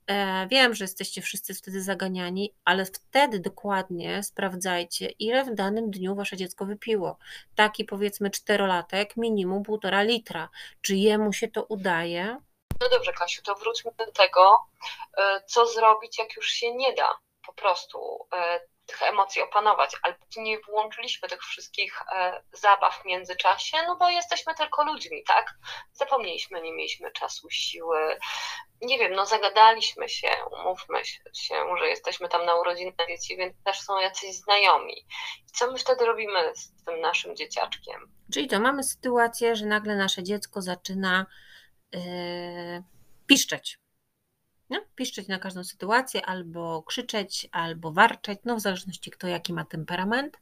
e, 0.07 0.47
wiem, 0.47 0.75
że 0.75 0.83
jesteście 0.83 1.21
wszyscy 1.21 1.53
wtedy 1.53 1.81
zaganiani, 1.81 2.53
ale 2.65 2.85
wtedy 2.85 3.39
dokładnie 3.39 4.23
sprawdzajcie, 4.23 5.09
ile 5.19 5.45
w 5.45 5.55
danym 5.55 5.91
dniu 5.91 6.15
wasze 6.15 6.37
dziecko 6.37 6.65
wypiło. 6.65 7.17
Taki 7.55 7.85
powiedzmy 7.85 8.29
czterolatek, 8.29 9.17
minimum 9.17 9.63
półtora 9.63 10.01
litra. 10.01 10.49
Czy 10.81 10.95
jemu 10.95 11.33
się 11.33 11.47
to 11.47 11.63
udaje? 11.63 12.37
No 12.81 12.89
dobrze, 12.89 13.13
Kasiu, 13.13 13.41
to 13.41 13.55
wróćmy 13.55 13.91
do 13.97 14.11
tego, 14.11 14.59
e, 15.17 15.41
co 15.47 15.65
zrobić, 15.65 16.19
jak 16.19 16.35
już 16.35 16.47
się 16.47 16.75
nie 16.75 16.93
da 16.93 17.17
po 17.45 17.53
prostu 17.53 17.99
tych 18.87 19.01
emocji 19.03 19.41
opanować, 19.41 19.95
ale 20.01 20.15
nie 20.37 20.59
włączyliśmy 20.59 21.29
tych 21.29 21.41
wszystkich 21.41 22.01
e, 22.15 22.43
zabaw 22.51 23.01
w 23.01 23.05
międzyczasie, 23.05 23.77
no 23.87 23.95
bo 23.95 24.09
jesteśmy 24.09 24.55
tylko 24.55 24.83
ludźmi, 24.83 25.23
tak? 25.27 25.53
Zapomnieliśmy, 25.93 26.61
nie 26.61 26.73
mieliśmy 26.73 27.11
czasu, 27.11 27.49
siły, 27.49 28.17
nie 28.81 28.99
wiem, 28.99 29.13
no 29.13 29.25
zagadaliśmy 29.25 30.09
się, 30.09 30.29
umówmy 30.51 31.05
się, 31.05 31.19
że 31.79 31.87
jesteśmy 31.87 32.29
tam 32.29 32.45
na 32.45 32.55
urodzinach 32.55 33.07
dzieci, 33.07 33.37
więc 33.37 33.55
też 33.63 33.79
są 33.79 33.99
jacyś 33.99 34.35
znajomi. 34.35 34.97
I 35.47 35.51
co 35.53 35.71
my 35.71 35.77
wtedy 35.77 36.05
robimy 36.05 36.55
z 36.55 36.83
tym 36.85 37.01
naszym 37.01 37.35
dzieciaczkiem? 37.35 38.11
Czyli 38.33 38.47
to 38.47 38.59
mamy 38.59 38.83
sytuację, 38.83 39.55
że 39.55 39.65
nagle 39.65 39.95
nasze 39.95 40.23
dziecko 40.23 40.61
zaczyna 40.61 41.25
yy, 41.93 42.01
piszczeć 43.27 43.77
no, 44.69 44.81
piszczeć 44.95 45.27
na 45.27 45.39
każdą 45.39 45.63
sytuację, 45.63 46.25
albo 46.25 46.83
krzyczeć, 46.83 47.49
albo 47.51 47.91
warczeć, 47.91 48.39
no 48.45 48.55
w 48.55 48.59
zależności 48.59 49.11
kto 49.11 49.27
jaki 49.27 49.53
ma 49.53 49.65
temperament, 49.65 50.37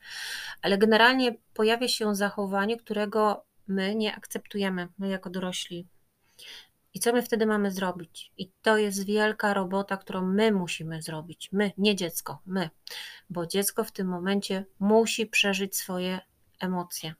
ale 0.61 0.77
generalnie 0.77 1.35
pojawia 1.53 1.87
się 1.87 2.15
zachowanie, 2.15 2.77
którego 2.77 3.45
my 3.67 3.95
nie 3.95 4.15
akceptujemy, 4.15 4.87
my 4.97 5.09
jako 5.09 5.29
dorośli. 5.29 5.87
I 6.93 6.99
co 6.99 7.13
my 7.13 7.21
wtedy 7.21 7.45
mamy 7.45 7.71
zrobić? 7.71 8.31
I 8.37 8.51
to 8.61 8.77
jest 8.77 9.05
wielka 9.05 9.53
robota, 9.53 9.97
którą 9.97 10.21
my 10.25 10.51
musimy 10.51 11.01
zrobić. 11.01 11.49
My, 11.51 11.71
nie 11.77 11.95
dziecko, 11.95 12.41
my. 12.45 12.69
Bo 13.29 13.47
dziecko 13.47 13.83
w 13.83 13.91
tym 13.91 14.07
momencie 14.07 14.65
musi 14.79 15.25
przeżyć 15.25 15.75
swoje 15.77 16.19
emocje. 16.59 17.13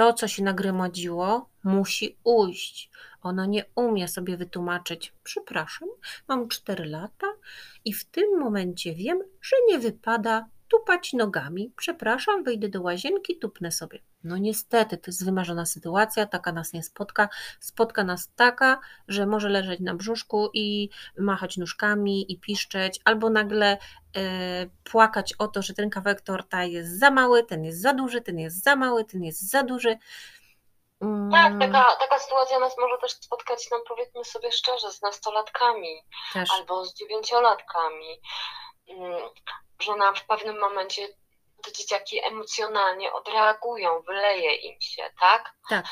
To, 0.00 0.12
co 0.12 0.28
się 0.28 0.42
nagromadziło, 0.42 1.50
musi 1.64 2.16
ujść. 2.24 2.90
Ono 3.22 3.46
nie 3.46 3.64
umie 3.74 4.08
sobie 4.08 4.36
wytłumaczyć, 4.36 5.12
przepraszam, 5.22 5.88
mam 6.28 6.48
4 6.48 6.84
lata 6.84 7.26
i 7.84 7.92
w 7.92 8.04
tym 8.04 8.38
momencie 8.38 8.94
wiem, 8.94 9.22
że 9.42 9.56
nie 9.68 9.78
wypada 9.78 10.48
tupać 10.70 11.12
nogami. 11.12 11.72
Przepraszam, 11.76 12.44
wyjdę 12.44 12.68
do 12.68 12.82
łazienki, 12.82 13.38
tupnę 13.38 13.72
sobie. 13.72 13.98
No 14.24 14.36
niestety, 14.36 14.98
to 14.98 15.04
jest 15.06 15.24
wymarzona 15.24 15.66
sytuacja, 15.66 16.26
taka 16.26 16.52
nas 16.52 16.72
nie 16.72 16.82
spotka. 16.82 17.28
Spotka 17.60 18.04
nas 18.04 18.30
taka, 18.36 18.80
że 19.08 19.26
może 19.26 19.48
leżeć 19.48 19.80
na 19.80 19.94
brzuszku 19.94 20.50
i 20.54 20.88
machać 21.18 21.56
nóżkami 21.56 22.32
i 22.32 22.40
piszczeć, 22.40 23.00
albo 23.04 23.30
nagle 23.30 23.78
e, 24.16 24.18
płakać 24.84 25.34
o 25.38 25.48
to, 25.48 25.62
że 25.62 25.74
ten 25.74 25.90
kawałek 25.90 26.20
torta 26.20 26.64
jest 26.64 26.98
za 26.98 27.10
mały, 27.10 27.44
ten 27.44 27.64
jest 27.64 27.82
za 27.82 27.92
duży, 27.92 28.20
ten 28.20 28.38
jest 28.38 28.62
za 28.62 28.76
mały, 28.76 29.04
ten 29.04 29.22
jest 29.22 29.50
za 29.50 29.62
duży. 29.62 29.98
Mm. 31.00 31.30
Tak, 31.30 31.52
taka, 31.60 31.96
taka 32.00 32.18
sytuacja 32.18 32.58
nas 32.58 32.78
może 32.78 32.98
też 32.98 33.12
spotkać, 33.12 33.68
no 33.70 33.80
powiedzmy 33.88 34.24
sobie 34.24 34.52
szczerze, 34.52 34.92
z 34.92 35.02
nastolatkami 35.02 36.04
też. 36.32 36.48
albo 36.58 36.84
z 36.84 36.94
dziewięciolatkami, 36.94 38.06
mm, 38.06 38.20
że 39.80 39.96
nam 39.96 40.16
w 40.16 40.26
pewnym 40.26 40.60
momencie 40.60 41.08
te 41.62 41.72
dzieciaki 41.72 42.20
emocjonalnie 42.24 43.12
odreagują, 43.12 44.02
wyleje 44.06 44.54
im 44.54 44.80
się, 44.80 45.02
tak? 45.20 45.54
Tak. 45.68 45.84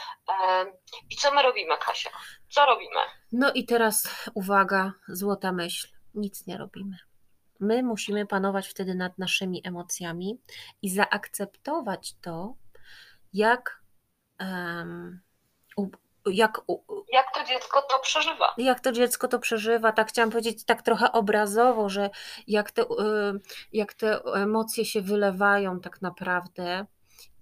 I 1.11 1.17
co 1.17 1.35
my 1.35 1.43
robimy, 1.43 1.79
Kasia? 1.79 2.11
Co 2.51 2.67
robimy? 2.67 3.01
No 3.33 3.53
i 3.53 3.67
teraz 3.67 4.29
uwaga, 4.35 4.93
złota 5.09 5.53
myśl. 5.53 5.89
Nic 6.15 6.47
nie 6.47 6.59
robimy. 6.59 6.97
My 7.61 7.83
musimy 7.83 8.27
panować 8.27 8.69
wtedy 8.69 8.95
nad 8.95 9.19
naszymi 9.19 9.63
emocjami 9.65 10.41
i 10.83 10.91
zaakceptować 10.91 12.15
to, 12.23 12.55
jak 13.33 13.83
um, 14.41 15.21
jak, 16.31 16.61
jak 17.13 17.27
to 17.35 17.45
dziecko 17.45 17.83
to 17.83 17.99
przeżywa. 17.99 18.55
Jak 18.59 18.81
to 18.81 18.93
dziecko 18.93 19.29
to 19.29 19.39
przeżywa, 19.39 19.93
tak 19.93 20.09
chciałam 20.09 20.31
powiedzieć 20.31 20.65
tak 20.65 20.83
trochę 20.83 21.13
obrazowo, 21.13 21.89
że 21.89 22.11
jak 22.47 22.71
te, 22.71 22.83
y, 22.83 22.87
jak 23.73 23.95
te 23.95 24.25
emocje 24.25 24.85
się 24.85 25.03
wylewają 25.03 25.81
tak 25.81 26.03
naprawdę 26.03 26.87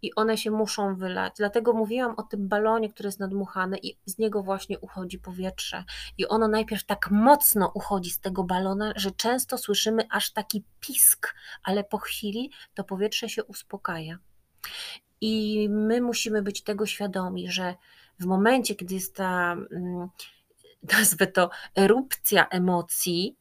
i 0.02 0.14
one 0.14 0.36
się 0.38 0.50
muszą 0.50 0.96
wylać. 0.96 1.32
Dlatego 1.36 1.72
mówiłam 1.72 2.14
o 2.16 2.22
tym 2.22 2.48
balonie, 2.48 2.90
który 2.90 3.06
jest 3.06 3.20
nadmuchany 3.20 3.78
i 3.82 3.96
z 4.06 4.18
niego 4.18 4.42
właśnie 4.42 4.78
uchodzi 4.78 5.18
powietrze. 5.18 5.84
I 6.18 6.28
ono 6.28 6.48
najpierw 6.48 6.84
tak 6.84 7.10
mocno 7.10 7.70
uchodzi 7.74 8.10
z 8.10 8.20
tego 8.20 8.44
balona, 8.44 8.92
że 8.96 9.10
często 9.10 9.58
słyszymy 9.58 10.06
aż 10.10 10.32
taki 10.32 10.64
pisk, 10.80 11.34
ale 11.62 11.84
po 11.84 11.98
chwili 11.98 12.50
to 12.74 12.84
powietrze 12.84 13.28
się 13.28 13.44
uspokaja. 13.44 14.18
I 15.20 15.68
my 15.70 16.00
musimy 16.00 16.42
być 16.42 16.62
tego 16.62 16.86
świadomi, 16.86 17.50
że 17.50 17.74
w 18.20 18.26
momencie, 18.26 18.74
kiedy 18.74 18.94
jest 18.94 19.16
ta, 19.16 19.52
mm, 19.52 20.08
nazwę 20.92 21.26
to, 21.26 21.50
erupcja 21.76 22.48
emocji, 22.48 23.36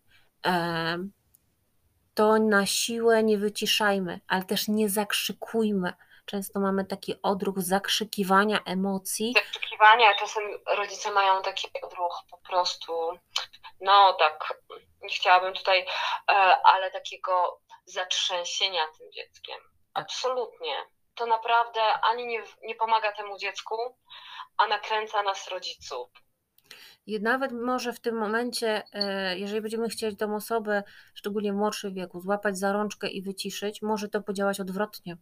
to 2.15 2.39
na 2.39 2.65
siłę 2.65 3.23
nie 3.23 3.37
wyciszajmy, 3.37 4.19
ale 4.27 4.43
też 4.43 4.67
nie 4.67 4.89
zakrzykujmy. 4.89 5.93
Często 6.25 6.59
mamy 6.59 6.85
taki 6.85 7.21
odruch 7.21 7.59
zakrzykiwania 7.59 8.59
emocji. 8.65 9.33
Zakrzykiwania, 9.35 10.15
czasem 10.19 10.43
rodzice 10.77 11.11
mają 11.11 11.41
taki 11.41 11.67
odruch 11.81 12.23
po 12.31 12.37
prostu, 12.37 12.93
no 13.81 14.13
tak, 14.13 14.61
nie 15.01 15.09
chciałabym 15.09 15.53
tutaj, 15.53 15.79
e, 15.79 16.33
ale 16.63 16.91
takiego 16.91 17.61
zatrzęsienia 17.85 18.81
tym 18.97 19.11
dzieckiem. 19.11 19.57
Tak. 19.93 20.03
Absolutnie. 20.03 20.75
To 21.15 21.25
naprawdę 21.25 21.81
ani 21.83 22.27
nie, 22.27 22.43
nie 22.63 22.75
pomaga 22.75 23.11
temu 23.11 23.37
dziecku, 23.37 23.75
a 24.57 24.67
nakręca 24.67 25.23
nas 25.23 25.47
rodziców. 25.47 26.09
I 27.07 27.21
nawet 27.21 27.51
może 27.51 27.93
w 27.93 27.99
tym 27.99 28.15
momencie, 28.15 28.83
e, 28.93 29.37
jeżeli 29.39 29.61
będziemy 29.61 29.89
chcieli 29.89 30.17
tą 30.17 30.35
osobę, 30.35 30.83
szczególnie 31.13 31.53
w 31.53 31.55
młodszym 31.55 31.93
wieku, 31.93 32.19
złapać 32.19 32.57
za 32.57 32.73
rączkę 32.73 33.07
i 33.07 33.21
wyciszyć, 33.21 33.81
może 33.81 34.09
to 34.09 34.21
podziałać 34.21 34.59
odwrotnie. 34.59 35.17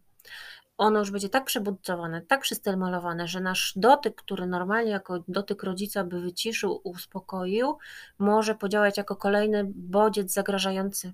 Ono 0.78 0.98
już 0.98 1.10
będzie 1.10 1.28
tak 1.28 1.44
przebudzowane, 1.44 2.22
tak 2.22 2.40
przystymalowane, 2.40 3.28
że 3.28 3.40
nasz 3.40 3.72
dotyk, 3.76 4.14
który 4.14 4.46
normalnie 4.46 4.90
jako 4.90 5.18
dotyk 5.28 5.62
rodzica 5.62 6.04
by 6.04 6.20
wyciszył, 6.20 6.80
uspokoił, 6.84 7.78
może 8.18 8.54
podziałać 8.54 8.96
jako 8.96 9.16
kolejny 9.16 9.64
bodziec 9.74 10.32
zagrażający. 10.32 11.12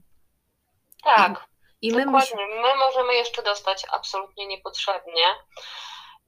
Tak. 1.04 1.44
I, 1.82 1.88
i 1.88 1.92
my, 1.92 2.04
Dokładnie. 2.04 2.46
my 2.62 2.74
możemy 2.86 3.14
jeszcze 3.14 3.42
dostać 3.42 3.86
absolutnie 3.92 4.46
niepotrzebnie 4.46 5.24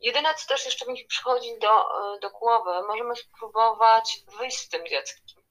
Jedyne, 0.03 0.35
co 0.35 0.47
też 0.47 0.65
jeszcze 0.65 0.93
mi 0.93 1.05
przychodzi 1.05 1.59
do, 1.59 2.15
e, 2.15 2.19
do 2.21 2.31
głowy, 2.31 2.71
możemy 2.87 3.17
spróbować 3.17 4.21
wyjść 4.38 4.59
z 4.59 4.69
tym 4.69 4.87
dzieckiem. 4.87 5.43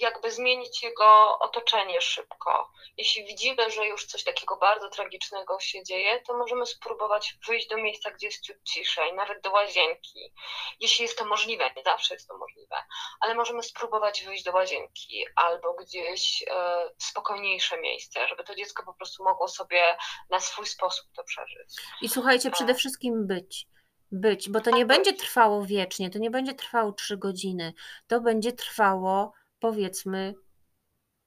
Jakby 0.00 0.30
zmienić 0.30 0.82
jego 0.82 1.38
otoczenie 1.38 2.00
szybko. 2.00 2.70
Jeśli 2.96 3.24
widzimy, 3.24 3.70
że 3.70 3.86
już 3.86 4.06
coś 4.06 4.24
takiego 4.24 4.56
bardzo 4.56 4.88
tragicznego 4.88 5.60
się 5.60 5.84
dzieje, 5.84 6.20
to 6.20 6.36
możemy 6.36 6.66
spróbować 6.66 7.38
wyjść 7.48 7.68
do 7.68 7.76
miejsca, 7.76 8.10
gdzie 8.10 8.26
jest 8.26 8.42
ciut 8.42 8.56
ciszej, 8.64 9.12
nawet 9.14 9.40
do 9.40 9.50
łazienki. 9.50 10.32
Jeśli 10.80 11.02
jest 11.02 11.18
to 11.18 11.24
możliwe, 11.24 11.70
nie 11.76 11.82
zawsze 11.82 12.14
jest 12.14 12.28
to 12.28 12.38
możliwe, 12.38 12.76
ale 13.20 13.34
możemy 13.34 13.62
spróbować 13.62 14.24
wyjść 14.24 14.44
do 14.44 14.52
łazienki 14.52 15.24
albo 15.36 15.74
gdzieś 15.74 16.44
e, 16.50 16.90
spokojniejsze 16.98 17.80
miejsce, 17.80 18.28
żeby 18.28 18.44
to 18.44 18.54
dziecko 18.54 18.82
po 18.82 18.94
prostu 18.94 19.24
mogło 19.24 19.48
sobie 19.48 19.96
na 20.30 20.40
swój 20.40 20.66
sposób 20.66 21.06
to 21.16 21.24
przeżyć. 21.24 21.68
I 22.02 22.08
słuchajcie, 22.08 22.50
przede 22.50 22.74
wszystkim 22.74 23.26
być 23.26 23.66
być, 24.12 24.50
bo 24.50 24.60
to 24.60 24.70
nie 24.70 24.86
będzie 24.86 25.12
trwało 25.12 25.64
wiecznie, 25.64 26.10
to 26.10 26.18
nie 26.18 26.30
będzie 26.30 26.54
trwało 26.54 26.92
trzy 26.92 27.16
godziny, 27.16 27.74
to 28.06 28.20
będzie 28.20 28.52
trwało 28.52 29.32
powiedzmy, 29.60 30.34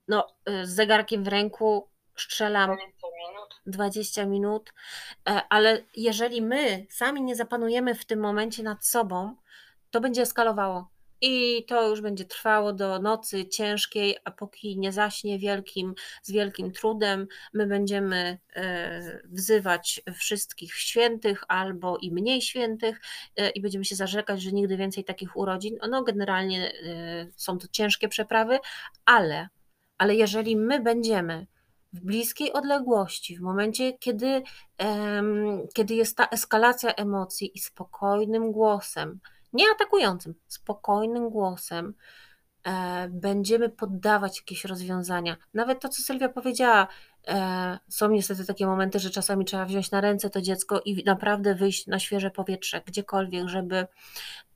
no, 0.08 0.28
y, 0.50 0.66
z 0.66 0.70
zegarkiem 0.70 1.24
w 1.24 1.28
ręku 1.28 1.90
strzelam 2.16 2.78
20 3.66 4.26
minut, 4.26 4.74
e, 5.30 5.42
ale 5.50 5.84
jeżeli 5.96 6.42
my 6.42 6.86
sami 6.90 7.22
nie 7.22 7.36
zapanujemy 7.36 7.96
w 7.96 8.06
tym 8.06 8.20
momencie 8.20 8.64
nad 8.64 8.86
sobą, 8.86 9.36
to 9.92 10.02
będzie 10.02 10.22
eskalowało. 10.22 10.90
I 11.26 11.66
to 11.66 11.90
już 11.90 12.02
będzie 12.02 12.26
trwało 12.26 12.74
do 12.74 13.00
nocy 13.00 13.46
ciężkiej, 13.46 14.18
a 14.24 14.32
póki 14.32 14.80
nie 14.80 14.92
zaśnie 14.92 15.40
wielkim, 15.40 15.94
z 16.24 16.32
wielkim 16.32 16.72
trudem, 16.72 17.28
my 17.54 17.68
będziemy 17.68 18.40
e, 18.56 19.22
wzywać 19.32 20.02
wszystkich 20.14 20.74
świętych 20.76 21.44
albo 21.48 21.98
i 21.98 22.12
mniej 22.12 22.42
świętych 22.42 23.02
e, 23.36 23.50
i 23.50 23.62
będziemy 23.62 23.86
się 23.86 23.96
zarzekać, 23.96 24.42
że 24.42 24.52
nigdy 24.52 24.78
więcej 24.78 25.04
takich 25.04 25.38
urodzin. 25.38 25.78
No, 25.90 26.04
generalnie 26.04 26.74
e, 26.74 27.28
są 27.36 27.58
to 27.58 27.68
ciężkie 27.72 28.08
przeprawy, 28.08 28.60
ale, 29.06 29.48
ale 29.98 30.16
jeżeli 30.16 30.56
my 30.56 30.80
będziemy 30.80 31.48
w 31.94 32.00
bliskiej 32.00 32.54
odległości, 32.54 33.38
w 33.38 33.42
momencie, 33.42 33.94
kiedy, 33.94 34.44
kiedy 35.74 35.96
jest 35.96 36.18
ta 36.18 36.28
eskalacja 36.28 36.94
emocji 36.94 37.52
i 37.56 37.60
spokojnym 37.60 38.52
głosem, 38.52 39.20
nie 39.54 39.66
atakującym, 39.76 40.36
spokojnym 40.48 41.30
głosem 41.30 41.94
e, 42.64 43.08
będziemy 43.10 43.70
poddawać 43.70 44.40
jakieś 44.40 44.66
rozwiązania. 44.66 45.38
Nawet 45.54 45.80
to, 45.82 45.90
co 45.90 46.02
Sylwia 46.02 46.30
powiedziała, 46.30 46.88
e, 47.28 47.80
są 47.90 48.10
niestety 48.10 48.46
takie 48.46 48.66
momenty, 48.66 49.00
że 49.00 49.10
czasami 49.10 49.46
trzeba 49.46 49.66
wziąć 49.66 49.92
na 49.92 50.02
ręce 50.02 50.30
to 50.30 50.42
dziecko 50.42 50.82
i 50.86 51.04
naprawdę 51.04 51.56
wyjść 51.56 51.88
na 51.88 52.00
świeże 52.00 52.32
powietrze, 52.32 52.82
gdziekolwiek, 52.86 53.48
żeby, 53.48 53.88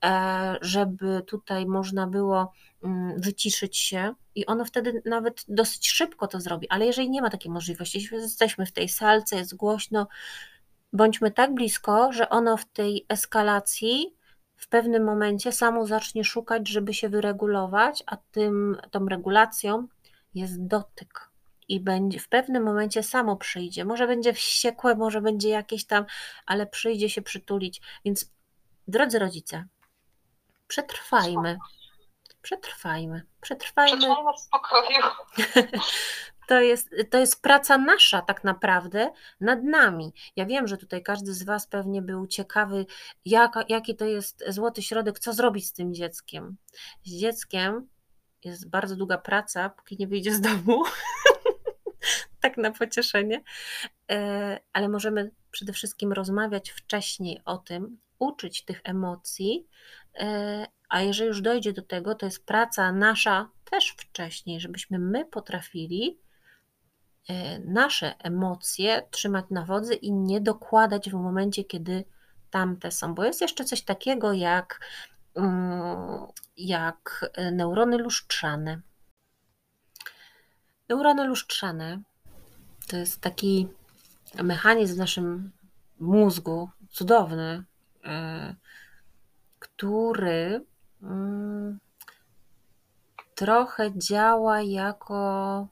e, 0.04 0.56
żeby 0.60 1.22
tutaj 1.26 1.66
można 1.66 2.06
było 2.06 2.52
mm, 2.82 3.20
wyciszyć 3.20 3.76
się 3.78 4.14
i 4.34 4.46
ono 4.46 4.64
wtedy 4.64 5.02
nawet 5.04 5.44
dosyć 5.48 5.88
szybko 5.88 6.26
to 6.26 6.40
zrobi. 6.40 6.68
Ale 6.68 6.86
jeżeli 6.86 7.10
nie 7.10 7.22
ma 7.22 7.30
takiej 7.30 7.52
możliwości, 7.52 7.98
jeśli 7.98 8.16
jesteśmy 8.16 8.66
w 8.66 8.72
tej 8.72 8.88
salce, 8.88 9.36
jest 9.36 9.56
głośno, 9.56 10.08
bądźmy 10.92 11.30
tak 11.30 11.54
blisko, 11.54 12.12
że 12.12 12.28
ono 12.28 12.56
w 12.56 12.64
tej 12.64 13.06
eskalacji 13.08 14.17
w 14.58 14.68
pewnym 14.68 15.04
momencie 15.04 15.52
samo 15.52 15.86
zacznie 15.86 16.24
szukać, 16.24 16.68
żeby 16.68 16.94
się 16.94 17.08
wyregulować, 17.08 18.02
a 18.06 18.16
tym, 18.16 18.76
tą 18.90 19.06
regulacją 19.06 19.88
jest 20.34 20.66
dotyk. 20.66 21.28
I 21.68 21.80
będzie 21.80 22.20
w 22.20 22.28
pewnym 22.28 22.62
momencie 22.62 23.02
samo 23.02 23.36
przyjdzie. 23.36 23.84
Może 23.84 24.06
będzie 24.06 24.32
wściekłe, 24.32 24.94
może 24.94 25.20
będzie 25.20 25.48
jakieś 25.48 25.84
tam, 25.84 26.04
ale 26.46 26.66
przyjdzie 26.66 27.10
się 27.10 27.22
przytulić. 27.22 27.80
Więc 28.04 28.32
drodzy 28.88 29.18
rodzice, 29.18 29.64
przetrwajmy. 30.68 31.58
Przetrwajmy. 32.42 33.22
Przetrwajmy. 33.40 33.96
Przetrwajmy 34.00 34.32
w 34.36 34.40
spokoju. 34.40 35.02
to 36.48 36.60
jest, 36.60 36.90
to 37.10 37.18
jest 37.18 37.42
praca 37.42 37.78
nasza 37.78 38.22
tak 38.22 38.44
naprawdę 38.44 39.10
nad 39.40 39.62
nami. 39.62 40.12
Ja 40.36 40.46
wiem, 40.46 40.68
że 40.68 40.76
tutaj 40.76 41.02
każdy 41.02 41.34
z 41.34 41.42
Was 41.42 41.66
pewnie 41.66 42.02
był 42.02 42.26
ciekawy, 42.26 42.86
jak, 43.24 43.54
jaki 43.68 43.96
to 43.96 44.04
jest 44.04 44.44
złoty 44.48 44.82
środek, 44.82 45.18
co 45.18 45.32
zrobić 45.32 45.66
z 45.66 45.72
tym 45.72 45.94
dzieckiem. 45.94 46.56
Z 47.04 47.10
dzieckiem 47.10 47.88
jest 48.44 48.68
bardzo 48.68 48.96
długa 48.96 49.18
praca, 49.18 49.70
póki 49.70 49.96
nie 49.98 50.06
wyjdzie 50.06 50.34
z 50.34 50.40
domu. 50.40 50.82
tak 52.40 52.56
na 52.56 52.70
pocieszenie. 52.70 53.42
E, 54.10 54.60
ale 54.72 54.88
możemy 54.88 55.30
przede 55.50 55.72
wszystkim 55.72 56.12
rozmawiać 56.12 56.70
wcześniej 56.70 57.40
o 57.44 57.58
tym, 57.58 57.98
uczyć 58.18 58.64
tych 58.64 58.80
emocji, 58.84 59.66
e, 60.14 60.66
a 60.88 61.00
jeżeli 61.00 61.28
już 61.28 61.40
dojdzie 61.40 61.72
do 61.72 61.82
tego, 61.82 62.14
to 62.14 62.26
jest 62.26 62.46
praca 62.46 62.92
nasza 62.92 63.50
też 63.70 63.94
wcześniej, 63.98 64.60
żebyśmy 64.60 64.98
my 64.98 65.24
potrafili 65.24 66.18
nasze 67.64 68.14
emocje 68.18 69.02
trzymać 69.10 69.44
na 69.50 69.64
wodzy 69.64 69.94
i 69.94 70.12
nie 70.12 70.40
dokładać 70.40 71.10
w 71.10 71.14
momencie, 71.14 71.64
kiedy 71.64 72.04
tamte 72.50 72.90
są. 72.90 73.14
Bo 73.14 73.24
jest 73.24 73.40
jeszcze 73.40 73.64
coś 73.64 73.82
takiego 73.82 74.32
jak, 74.32 74.80
mm, 75.34 76.26
jak 76.56 77.30
neurony 77.52 77.98
lustrzane. 77.98 78.80
Neurony 80.88 81.24
lustrzane 81.24 82.02
to 82.88 82.96
jest 82.96 83.20
taki 83.20 83.68
mechanizm 84.42 84.94
w 84.94 84.98
naszym 84.98 85.52
mózgu 86.00 86.70
cudowny, 86.90 87.64
e, 88.04 88.54
który 89.58 90.64
mm, 91.02 91.78
trochę 93.34 93.98
działa 93.98 94.62
jako, 94.62 95.68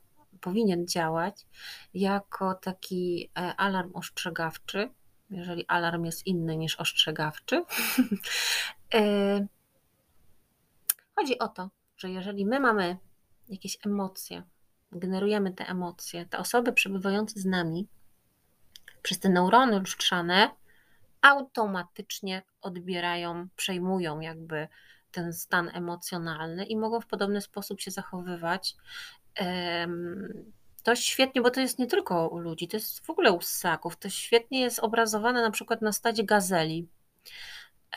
powinien 0.47 0.87
działać 0.87 1.47
jako 1.95 2.55
taki 2.55 3.31
e, 3.39 3.57
alarm 3.57 3.91
ostrzegawczy, 3.95 4.91
jeżeli 5.31 5.65
alarm 5.69 6.05
jest 6.05 6.27
inny 6.27 6.57
niż 6.57 6.77
ostrzegawczy. 6.77 7.65
E, 8.95 9.47
chodzi 11.15 11.39
o 11.39 11.49
to, 11.49 11.71
że 11.97 12.11
jeżeli 12.11 12.47
my 12.47 12.61
mamy 12.61 12.97
jakieś 13.49 13.79
emocje, 13.87 14.43
generujemy 14.93 15.53
te 15.53 15.67
emocje, 15.67 16.27
te 16.27 16.39
osoby 16.39 16.73
przebywające 16.73 17.41
z 17.41 17.45
nami 17.45 17.89
przez 19.03 19.19
te 19.19 19.29
neurony 19.29 19.79
lustrzane 19.79 20.51
automatycznie 21.23 22.43
odbierają, 22.61 23.49
przejmują 23.57 24.21
jakby 24.21 24.69
ten 25.11 25.33
stan 25.33 25.71
emocjonalny 25.75 26.65
i 26.65 26.77
mogą 26.77 27.01
w 27.01 27.07
podobny 27.07 27.41
sposób 27.41 27.81
się 27.81 27.91
zachowywać. 27.91 28.77
To 30.83 30.97
świetnie, 30.97 31.43
bo 31.43 31.51
to 31.51 31.61
jest 31.61 31.79
nie 31.79 31.87
tylko 31.87 32.29
u 32.29 32.39
ludzi, 32.39 32.69
to 32.69 32.77
jest 32.77 33.07
w 33.07 33.11
ogóle 33.11 33.33
u 33.33 33.41
ssaków. 33.41 33.97
To 33.97 34.09
świetnie 34.09 34.61
jest 34.61 34.79
obrazowane 34.79 35.43
na 35.43 35.51
przykład 35.51 35.83
na 35.83 35.93
stadzie 35.93 36.25
gazeli. 36.25 36.89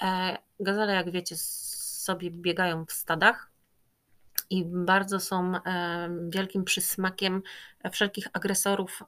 E, 0.02 0.38
gazele, 0.60 0.94
jak 0.94 1.12
wiecie, 1.12 1.36
sobie 1.38 2.32
biegają 2.32 2.86
w 2.86 2.92
stadach 2.92 3.52
i 4.50 4.66
bardzo 4.66 5.20
są 5.20 5.54
wielkim 6.30 6.64
przysmakiem 6.64 7.42
wszelkich 7.92 8.28
agresorów 8.34 9.04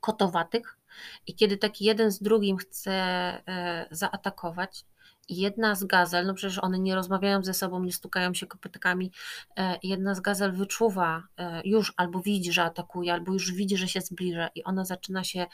kotowatych. 0.00 0.78
I 1.26 1.34
kiedy 1.34 1.56
taki 1.56 1.84
jeden 1.84 2.10
z 2.10 2.22
drugim 2.22 2.56
chce 2.56 2.92
e, 2.92 3.86
zaatakować, 3.90 4.84
jedna 5.28 5.74
z 5.74 5.84
gazel, 5.84 6.26
no 6.26 6.34
przecież 6.34 6.58
one 6.58 6.78
nie 6.78 6.94
rozmawiają 6.94 7.44
ze 7.44 7.54
sobą, 7.54 7.84
nie 7.84 7.92
stukają 7.92 8.34
się 8.34 8.46
kopytkami, 8.46 9.12
e, 9.56 9.78
jedna 9.82 10.14
z 10.14 10.20
gazel 10.20 10.52
wyczuwa 10.52 11.22
e, 11.38 11.60
już 11.64 11.92
albo 11.96 12.20
widzi, 12.20 12.52
że 12.52 12.62
atakuje, 12.62 13.12
albo 13.12 13.32
już 13.32 13.52
widzi, 13.52 13.76
że 13.76 13.88
się 13.88 14.00
zbliża 14.00 14.48
i 14.54 14.64
ona 14.64 14.84
zaczyna 14.84 15.24
się 15.24 15.46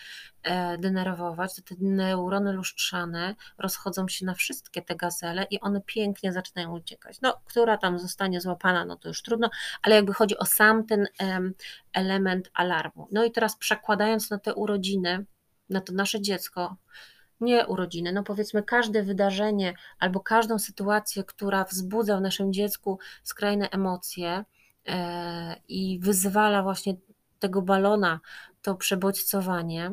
e, 0.43 0.79
denerwować, 0.79 1.55
to 1.55 1.63
te 1.63 1.75
neurony 1.81 2.53
lustrzane 2.53 3.35
rozchodzą 3.59 4.09
się 4.09 4.27
na 4.27 4.35
wszystkie 4.35 4.83
te 4.83 4.97
gazele 4.97 5.47
i 5.51 5.61
one 5.61 5.81
pięknie 5.87 6.33
zaczynają 6.33 6.77
uciekać. 6.77 7.21
No, 7.23 7.41
która 7.45 7.77
tam 7.77 7.99
zostanie 7.99 8.41
złapana, 8.41 8.85
no 8.85 8.97
to 8.97 9.09
już 9.09 9.23
trudno, 9.23 9.51
ale 9.83 9.95
jakby 9.95 10.13
chodzi 10.13 10.39
o 10.39 10.45
sam 10.45 10.87
ten 10.87 11.07
element 11.93 12.51
alarmu. 12.55 13.09
No 13.13 13.25
i 13.25 13.31
teraz 13.31 13.57
przekładając 13.57 14.31
na 14.31 14.39
te 14.39 14.55
urodziny, 14.55 15.27
na 15.71 15.81
to 15.81 15.93
nasze 15.93 16.21
dziecko, 16.21 16.77
nie 17.43 17.67
urodziny, 17.67 18.13
no 18.13 18.23
powiedzmy 18.23 18.63
każde 18.63 19.03
wydarzenie 19.03 19.75
albo 19.99 20.21
każdą 20.21 20.59
sytuację, 20.59 21.25
która 21.25 21.65
wzbudza 21.65 22.17
w 22.17 22.21
naszym 22.21 22.53
dziecku 22.53 22.99
skrajne 23.23 23.71
emocje 23.71 24.45
e, 24.87 25.57
i 25.69 25.99
wyzwala 25.99 26.63
właśnie 26.63 26.97
tego 27.39 27.63
balona, 27.63 28.21
to 28.63 28.75
przebodźcowanie, 28.75 29.93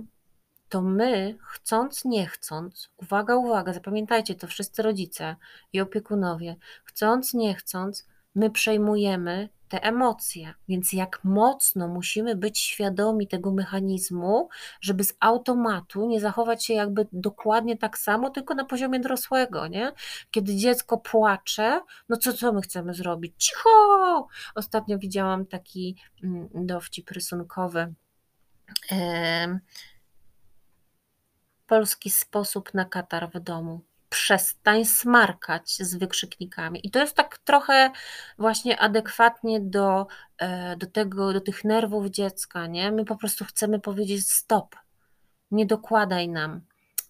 to 0.70 0.82
my, 0.82 1.38
chcąc, 1.42 2.06
nie 2.06 2.28
chcąc, 2.28 2.90
uwaga, 2.98 3.36
uwaga, 3.36 3.74
zapamiętajcie 3.74 4.36
to 4.36 4.48
wszyscy 4.48 4.82
rodzice 4.82 5.36
i 5.74 5.82
opiekunowie, 5.82 6.56
chcąc, 6.84 7.34
nie 7.34 7.56
chcąc, 7.56 8.08
my 8.36 8.50
przejmujemy 8.50 9.50
te 9.70 9.84
emocje. 9.84 10.54
Więc 10.68 10.94
jak 10.94 11.24
mocno 11.24 11.88
musimy 11.88 12.36
być 12.36 12.60
świadomi 12.60 13.28
tego 13.28 13.52
mechanizmu, 13.52 14.50
żeby 14.82 15.04
z 15.04 15.14
automatu 15.20 16.08
nie 16.08 16.20
zachować 16.20 16.66
się 16.66 16.74
jakby 16.74 17.08
dokładnie 17.14 17.78
tak 17.78 17.98
samo, 17.98 18.30
tylko 18.30 18.54
na 18.54 18.66
poziomie 18.66 19.00
dorosłego, 19.00 19.68
nie? 19.68 19.92
Kiedy 20.32 20.56
dziecko 20.56 20.98
płacze, 20.98 21.82
no 22.10 22.18
co, 22.18 22.34
co 22.34 22.54
my 22.54 22.62
chcemy 22.62 22.94
zrobić? 22.94 23.34
Cicho! 23.38 24.28
Ostatnio 24.56 24.98
widziałam 24.98 25.46
taki 25.46 25.96
mm, 26.24 26.50
dowcip 26.54 27.12
rysunkowy. 27.12 27.94
Polski 31.68 32.10
sposób 32.10 32.74
na 32.74 32.86
katar 32.86 33.32
w 33.32 33.40
domu 33.40 33.82
przestań 34.10 34.86
smarkać 34.86 35.70
z 35.70 35.96
wykrzyknikami. 35.96 36.88
I 36.88 36.92
to 36.92 37.00
jest 37.00 37.16
tak 37.16 37.38
trochę 37.38 37.92
właśnie 38.38 38.80
adekwatnie 38.80 39.60
do, 39.62 40.08
e, 40.38 40.76
do 40.76 40.88
tego, 40.88 41.34
do 41.34 41.42
tych 41.42 41.64
nerwów 41.64 42.08
dziecka, 42.08 42.68
nie? 42.68 42.92
My 42.92 43.06
po 43.06 43.16
prostu 43.16 43.46
chcemy 43.46 43.80
powiedzieć 43.80 44.32
stop, 44.32 44.76
nie 45.52 45.66
dokładaj 45.66 46.30
nam. 46.30 46.62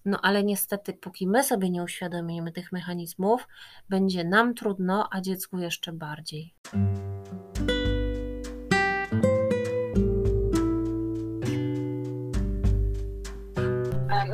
No 0.05 0.19
ale 0.21 0.43
niestety, 0.43 0.93
póki 0.93 1.27
my 1.27 1.43
sobie 1.43 1.69
nie 1.69 1.83
uświadomimy 1.83 2.51
tych 2.51 2.71
mechanizmów, 2.71 3.47
będzie 3.89 4.23
nam 4.23 4.53
trudno, 4.53 5.09
a 5.12 5.21
dziecku 5.21 5.57
jeszcze 5.57 5.93
bardziej. 5.93 6.53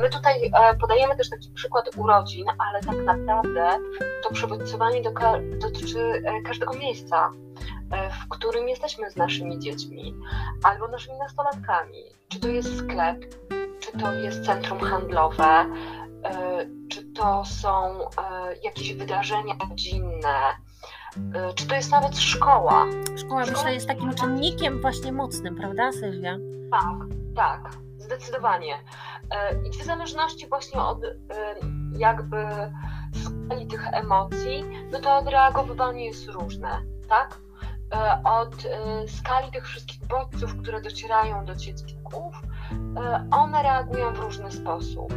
My 0.06 0.12
tutaj 0.12 0.50
e, 0.54 0.76
podajemy 0.76 1.16
też 1.16 1.30
taki 1.30 1.50
przykład 1.50 1.90
urodzin, 1.96 2.44
ale 2.58 2.80
tak 2.80 2.96
naprawdę 3.04 3.78
to 4.22 4.30
przewodnicowanie 4.34 5.02
dotyczy 5.58 6.22
e, 6.24 6.42
każdego 6.42 6.74
miejsca, 6.74 7.30
e, 7.92 8.10
w 8.10 8.28
którym 8.28 8.68
jesteśmy 8.68 9.10
z 9.10 9.16
naszymi 9.16 9.58
dziećmi 9.58 10.14
albo 10.62 10.88
naszymi 10.88 11.18
nastolatkami. 11.18 12.04
Czy 12.28 12.40
to 12.40 12.48
jest 12.48 12.78
sklep, 12.78 13.34
czy 13.80 13.98
to 13.98 14.12
jest 14.12 14.44
centrum 14.44 14.80
handlowe, 14.80 15.66
czy 16.90 17.04
to 17.04 17.44
są 17.44 17.98
jakieś 18.64 18.94
wydarzenia 18.94 19.54
rodzinne, 19.70 20.38
czy 21.54 21.66
to 21.66 21.74
jest 21.74 21.90
nawet 21.90 22.18
szkoła. 22.18 22.86
Szkoła, 23.16 23.40
myślę, 23.40 23.74
jest 23.74 23.88
takim 23.88 24.14
czynnikiem 24.14 24.80
właśnie 24.80 25.12
mocnym, 25.12 25.56
prawda, 25.56 25.92
Sylwia? 25.92 26.36
Tak, 26.70 26.96
tak, 27.36 27.85
zdecydowanie. 28.06 28.74
E, 29.30 29.54
I 29.68 29.70
w 29.70 29.84
zależności 29.84 30.48
właśnie 30.48 30.80
od 30.80 31.04
e, 31.04 31.10
jakby 31.98 32.46
skali 33.24 33.66
tych 33.66 33.86
emocji, 33.92 34.64
no 34.92 35.00
to 35.00 35.16
odreagowywanie 35.16 36.06
jest 36.06 36.28
różne, 36.28 36.82
tak? 37.08 37.38
E, 37.94 38.22
od 38.24 38.54
skali 39.08 39.50
tych 39.52 39.66
wszystkich 39.66 40.06
bodźców, 40.06 40.56
które 40.62 40.80
docierają 40.80 41.44
do 41.44 41.54
dzieciaków, 41.54 42.34
one 43.30 43.62
reagują 43.62 44.14
w 44.14 44.18
różny 44.18 44.52
sposób. 44.52 45.14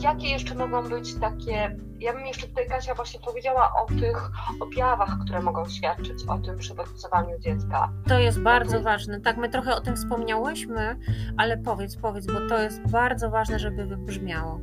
Jakie 0.00 0.28
jeszcze 0.30 0.54
mogą 0.54 0.88
być 0.88 1.14
takie, 1.14 1.76
ja 1.98 2.12
bym 2.12 2.26
jeszcze 2.26 2.46
tutaj 2.46 2.68
Kasia 2.68 2.94
właśnie 2.94 3.20
powiedziała 3.20 3.72
o 3.82 3.86
tych 3.86 4.30
objawach, 4.60 5.18
które 5.24 5.42
mogą 5.42 5.68
świadczyć 5.68 6.24
o 6.28 6.38
tym 6.38 6.58
przebodźcowaniu 6.58 7.38
dziecka. 7.38 7.92
To 8.08 8.18
jest 8.18 8.40
bardzo 8.40 8.82
ważne. 8.82 9.20
Tak, 9.20 9.36
my 9.36 9.48
trochę 9.48 9.76
o 9.76 9.80
tym 9.80 9.96
wspomniałyśmy, 9.96 10.96
ale 11.36 11.58
powiedz, 11.58 11.96
powiedz, 11.96 12.26
bo 12.26 12.48
to 12.48 12.58
jest 12.58 12.90
bardzo 12.90 13.30
ważne, 13.30 13.58
żeby 13.58 13.86
wybrzmiało. 13.86 14.60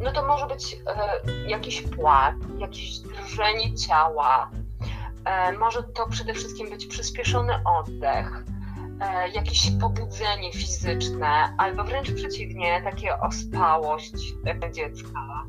No 0.00 0.12
to 0.12 0.26
może 0.26 0.46
być 0.46 0.76
e, 0.86 1.50
jakiś 1.50 1.82
płat, 1.82 2.34
jakieś 2.58 2.98
drżenie 2.98 3.74
ciała, 3.74 4.50
e, 5.24 5.52
może 5.52 5.82
to 5.82 6.08
przede 6.08 6.34
wszystkim 6.34 6.70
być 6.70 6.86
przyspieszony 6.86 7.52
oddech, 7.64 8.44
e, 8.44 8.57
jakieś 9.34 9.70
pobudzenie 9.80 10.52
fizyczne, 10.52 11.54
albo 11.58 11.84
wręcz 11.84 12.12
przeciwnie, 12.12 12.82
takie 12.84 13.20
ospałość 13.20 14.12
dziecka. 14.72 15.44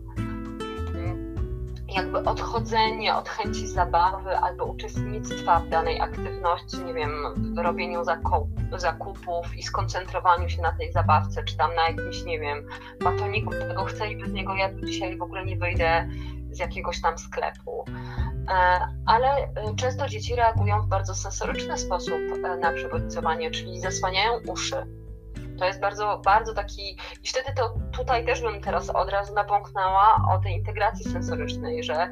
jakby 1.96 2.18
odchodzenie 2.18 3.16
od 3.16 3.30
chęci 3.30 3.68
zabawy 3.68 4.38
albo 4.38 4.66
uczestnictwa 4.66 5.60
w 5.60 5.70
danej 5.70 6.02
aktywności, 6.02 6.78
nie 6.78 6.94
wiem, 6.94 7.12
w 7.56 7.58
robieniu 7.58 8.04
zakupów 8.78 9.58
i 9.58 9.64
skoncentrowaniu 9.64 10.50
się 10.50 10.62
na 10.62 10.72
tej 10.72 10.92
zabawce, 10.92 11.44
czy 11.44 11.58
tam 11.58 11.76
na 11.76 11.90
jakimś, 11.90 12.24
nie 12.24 12.40
wiem, 12.40 12.68
batoniku, 13.04 13.52
tego 13.52 13.86
chcę 13.86 14.12
i 14.12 14.18
bez 14.18 14.32
niego 14.32 14.56
ja 14.56 14.70
dzisiaj 14.74 15.18
w 15.18 15.22
ogóle 15.22 15.46
nie 15.46 15.58
wyjdę 15.58 16.08
z 16.52 16.60
jakiegoś 16.60 17.02
tam 17.02 17.18
sklepu. 17.18 17.86
E, 18.50 18.88
ale 19.06 19.30
e, 19.30 19.48
często 19.76 20.08
dzieci 20.08 20.36
reagują 20.36 20.82
w 20.82 20.88
bardzo 20.88 21.16
sensoryczny 21.16 21.78
sposób 21.78 22.20
e, 22.44 22.58
na 22.58 22.72
przebodźcowanie, 22.72 23.52
czyli 23.52 23.80
zasłaniają 23.80 24.40
uszy 24.48 24.86
to 25.60 25.66
jest 25.66 25.80
bardzo, 25.80 26.22
bardzo 26.26 26.54
taki. 26.54 26.98
I 27.24 27.28
wtedy 27.28 27.54
to 27.56 27.74
tutaj 27.92 28.26
też 28.26 28.42
bym 28.42 28.62
teraz 28.62 28.90
od 28.90 29.10
razu 29.10 29.34
napomknęła 29.34 30.26
o 30.32 30.40
tej 30.40 30.54
integracji 30.54 31.12
sensorycznej, 31.12 31.84
że 31.84 32.10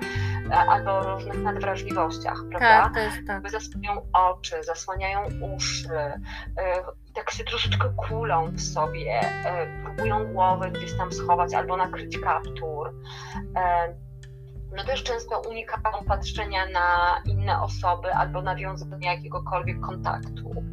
albo 0.51 0.91
o 0.91 1.13
różnych 1.13 1.43
nadwrażliwościach, 1.43 2.37
prawda? 2.49 2.83
Tak, 2.83 2.93
to 2.93 2.99
jest 2.99 3.17
tak. 3.27 3.51
Zasłaniają 3.51 4.01
oczy, 4.13 4.63
zasłaniają 4.63 5.19
uszy, 5.55 6.11
tak 7.13 7.31
się 7.31 7.43
troszeczkę 7.43 7.89
kulą 8.07 8.45
w 8.51 8.61
sobie, 8.61 9.21
próbują 9.83 10.33
głowę 10.33 10.71
gdzieś 10.71 10.97
tam 10.97 11.11
schować 11.11 11.53
albo 11.53 11.77
nakryć 11.77 12.19
kaptur. 12.19 12.93
No 14.75 14.83
też 14.83 15.03
często 15.03 15.41
unikają 15.49 16.05
patrzenia 16.07 16.65
na 16.65 17.21
inne 17.25 17.61
osoby 17.61 18.13
albo 18.13 18.41
nawiązania 18.41 19.13
jakiegokolwiek 19.13 19.79
kontaktu 19.79 20.63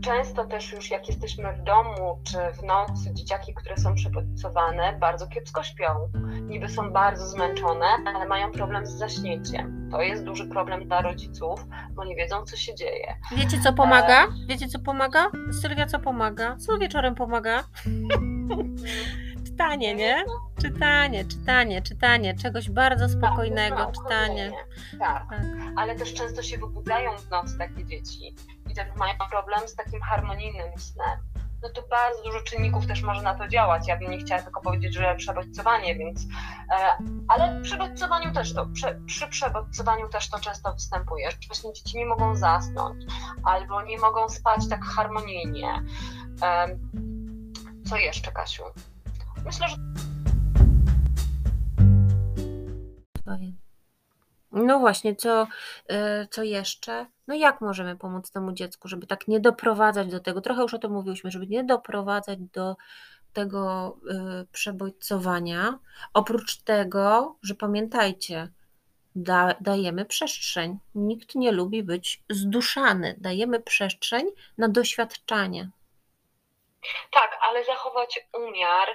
często 0.00 0.44
też 0.44 0.72
już 0.72 0.90
jak 0.90 1.08
jesteśmy 1.08 1.52
w 1.52 1.62
domu 1.62 2.18
czy 2.24 2.38
w 2.52 2.62
nocy, 2.62 3.14
dzieciaki, 3.14 3.54
które 3.54 3.76
są 3.76 3.94
przebodźcowane, 3.94 4.96
bardzo 5.00 5.26
kiepsko 5.26 5.62
śpią. 5.62 6.08
Niby 6.42 6.68
są 6.68 6.92
bardzo 6.92 7.26
zmęczone, 7.26 7.86
ale 8.14 8.26
mają 8.26 8.52
problem 8.52 8.86
z 8.86 8.90
zaśnięciem. 8.90 9.88
To 9.90 10.02
jest 10.02 10.24
duży 10.24 10.46
problem 10.46 10.84
dla 10.84 11.02
rodziców, 11.02 11.66
bo 11.90 12.04
nie 12.04 12.16
wiedzą, 12.16 12.44
co 12.44 12.56
się 12.56 12.74
dzieje. 12.74 13.16
Wiecie, 13.36 13.60
co 13.60 13.72
pomaga? 13.72 14.26
Wiecie, 14.48 14.68
co 14.68 14.78
pomaga? 14.78 15.30
Sylwia, 15.62 15.86
co 15.86 15.98
pomaga? 15.98 16.56
Co 16.56 16.78
wieczorem 16.78 17.14
pomaga? 17.14 17.64
czytanie, 19.60 19.94
nie? 19.94 20.24
Czytanie, 20.62 21.24
czytanie, 21.24 21.82
czytanie, 21.82 22.34
czegoś 22.34 22.70
bardzo 22.70 23.08
tak, 23.08 23.16
spokojnego, 23.16 23.76
tak, 23.76 23.94
czytanie. 23.94 24.52
Tak. 24.98 25.28
tak, 25.28 25.40
ale 25.76 25.94
też 25.96 26.14
często 26.14 26.42
się 26.42 26.58
wybudzają 26.58 27.18
w 27.18 27.30
nocy 27.30 27.58
takie 27.58 27.84
dzieci 27.84 28.36
i 28.70 28.74
też 28.74 28.86
mają 28.96 29.14
problem 29.30 29.68
z 29.68 29.74
takim 29.74 30.00
harmonijnym 30.00 30.78
snem. 30.78 31.18
No 31.62 31.68
to 31.68 31.82
bardzo 31.90 32.22
dużo 32.22 32.40
czynników 32.40 32.86
też 32.86 33.02
może 33.02 33.22
na 33.22 33.34
to 33.34 33.48
działać. 33.48 33.88
Ja 33.88 33.96
bym 33.96 34.10
nie 34.10 34.18
chciała 34.18 34.42
tylko 34.42 34.60
powiedzieć, 34.60 34.94
że 34.94 35.14
przebodźcowanie, 35.16 35.94
więc. 35.94 36.26
E, 36.70 36.98
ale 37.28 37.60
przy 37.62 37.76
bodźcowaniu 37.76 38.32
też 38.32 38.54
to, 38.54 38.66
przy, 38.66 39.00
przy 39.06 39.28
przebodźcowaniu 39.28 40.08
też 40.08 40.30
to 40.30 40.38
często 40.38 40.72
występuje, 40.72 41.30
że 41.30 41.36
właśnie 41.46 41.72
dzieci 41.72 41.98
nie 41.98 42.06
mogą 42.06 42.34
zasnąć 42.34 43.04
albo 43.44 43.82
nie 43.82 43.98
mogą 43.98 44.28
spać 44.28 44.68
tak 44.68 44.84
harmonijnie. 44.84 45.82
Co 47.84 47.96
jeszcze, 47.96 48.32
Kasiu? 48.32 48.64
Myślę, 49.44 49.68
że. 49.68 49.76
No 54.52 54.78
właśnie, 54.78 55.16
co, 55.16 55.46
e, 55.88 56.26
co 56.30 56.42
jeszcze? 56.42 57.06
No 57.26 57.34
jak 57.34 57.60
możemy 57.60 57.96
pomóc 57.96 58.30
temu 58.30 58.52
dziecku, 58.52 58.88
żeby 58.88 59.06
tak 59.06 59.28
nie 59.28 59.40
doprowadzać 59.40 60.08
do 60.10 60.20
tego, 60.20 60.40
trochę 60.40 60.62
już 60.62 60.74
o 60.74 60.78
tym 60.78 60.92
mówiłyśmy, 60.92 61.30
żeby 61.30 61.46
nie 61.46 61.64
doprowadzać 61.64 62.38
do 62.38 62.76
tego 63.32 63.96
e, 64.10 64.44
przebodźcowania. 64.52 65.78
Oprócz 66.14 66.56
tego, 66.56 67.36
że 67.42 67.54
pamiętajcie, 67.54 68.48
da, 69.14 69.54
dajemy 69.60 70.04
przestrzeń. 70.04 70.78
Nikt 70.94 71.34
nie 71.34 71.52
lubi 71.52 71.82
być 71.82 72.22
zduszany. 72.30 73.14
Dajemy 73.18 73.60
przestrzeń 73.60 74.26
na 74.58 74.68
doświadczanie. 74.68 75.70
Tak, 77.12 77.38
ale 77.42 77.64
zachować 77.64 78.28
umiar 78.38 78.88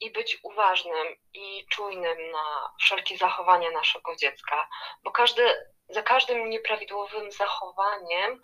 i 0.00 0.10
być 0.10 0.38
uważnym 0.42 1.06
i 1.34 1.66
czujnym 1.70 2.30
na 2.30 2.72
wszelkie 2.78 3.16
zachowania 3.16 3.70
naszego 3.70 4.16
dziecka, 4.16 4.68
bo 5.04 5.10
każdy, 5.10 5.42
za 5.88 6.02
każdym 6.02 6.50
nieprawidłowym 6.50 7.32
zachowaniem 7.32 8.40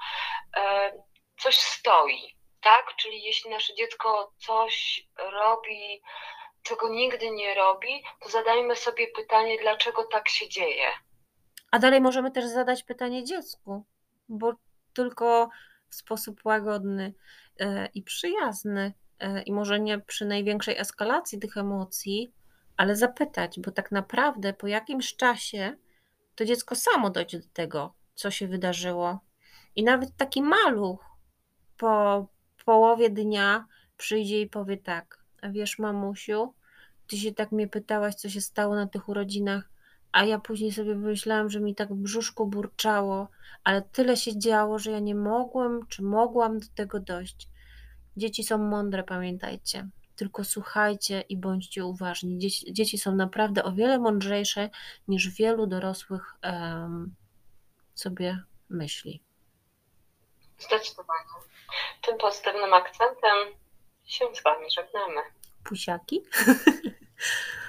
e, 0.57 0.93
coś 1.38 1.59
stoi, 1.59 2.37
tak? 2.61 2.97
Czyli 2.97 3.23
jeśli 3.23 3.51
nasze 3.51 3.75
dziecko 3.75 4.33
coś 4.38 5.07
robi, 5.17 6.03
czego 6.62 6.88
nigdy 6.88 7.31
nie 7.31 7.55
robi, 7.55 8.03
to 8.21 8.29
zadajmy 8.29 8.77
sobie 8.77 9.07
pytanie, 9.07 9.59
dlaczego 9.59 10.05
tak 10.05 10.29
się 10.29 10.49
dzieje. 10.49 10.88
A 11.71 11.79
dalej 11.79 12.01
możemy 12.01 12.31
też 12.31 12.45
zadać 12.45 12.83
pytanie 12.83 13.25
dziecku, 13.25 13.85
bo 14.29 14.53
tylko 14.95 15.49
w 15.90 15.95
sposób 15.95 16.40
łagodny 16.45 17.14
e, 17.61 17.88
i 17.95 18.03
przyjazny 18.03 18.93
i 19.46 19.52
może 19.52 19.80
nie 19.80 19.98
przy 19.98 20.26
największej 20.26 20.78
eskalacji 20.78 21.38
tych 21.38 21.56
emocji, 21.56 22.32
ale 22.76 22.96
zapytać, 22.96 23.60
bo 23.60 23.70
tak 23.70 23.92
naprawdę 23.92 24.52
po 24.52 24.66
jakimś 24.66 25.16
czasie 25.16 25.76
to 26.34 26.44
dziecko 26.44 26.74
samo 26.74 27.10
dojdzie 27.10 27.38
do 27.38 27.48
tego, 27.52 27.94
co 28.14 28.30
się 28.30 28.48
wydarzyło. 28.48 29.20
I 29.76 29.84
nawet 29.84 30.16
taki 30.16 30.42
maluch 30.42 31.04
po 31.76 32.26
połowie 32.64 33.10
dnia 33.10 33.66
przyjdzie 33.96 34.40
i 34.40 34.48
powie 34.48 34.76
tak: 34.76 35.18
A 35.42 35.48
wiesz, 35.48 35.78
mamusiu, 35.78 36.54
ty 37.06 37.16
się 37.16 37.34
tak 37.34 37.52
mnie 37.52 37.68
pytałaś, 37.68 38.14
co 38.14 38.28
się 38.28 38.40
stało 38.40 38.74
na 38.74 38.87
tych 38.87 39.08
urodzinach, 39.08 39.70
a 40.12 40.24
ja 40.24 40.38
później 40.38 40.72
sobie 40.72 40.94
myślałam, 40.94 41.50
że 41.50 41.60
mi 41.60 41.74
tak 41.74 41.92
w 41.92 41.96
brzuszku 41.96 42.46
burczało, 42.46 43.28
ale 43.64 43.82
tyle 43.82 44.16
się 44.16 44.38
działo, 44.38 44.78
że 44.78 44.90
ja 44.90 44.98
nie 44.98 45.14
mogłem, 45.14 45.87
czy 45.88 46.02
mogłam 46.02 46.58
do 46.58 46.66
tego 46.74 47.00
dojść. 47.00 47.48
Dzieci 48.16 48.44
są 48.44 48.59
mądre, 48.59 49.03
pamiętajcie. 49.03 49.88
Tylko 50.16 50.44
słuchajcie 50.44 51.20
i 51.20 51.37
bądźcie 51.37 51.85
uważni. 51.85 52.38
Dzieci, 52.38 52.72
dzieci 52.72 52.98
są 52.98 53.14
naprawdę 53.14 53.64
o 53.64 53.72
wiele 53.72 53.98
mądrzejsze 53.98 54.70
niż 55.09 55.29
wielu 55.29 55.66
dorosłych 55.66 56.35
um, 56.42 57.14
sobie 57.94 58.42
myśli. 58.70 59.22
Zdecydowanie. 60.59 61.29
Tym 62.03 62.18
pozytywnym 62.18 62.72
akcentem 62.72 63.37
się 64.05 64.24
z 64.35 64.42
Wami 64.42 64.66
żegnamy. 64.70 65.20
Pusiaki. 65.64 66.22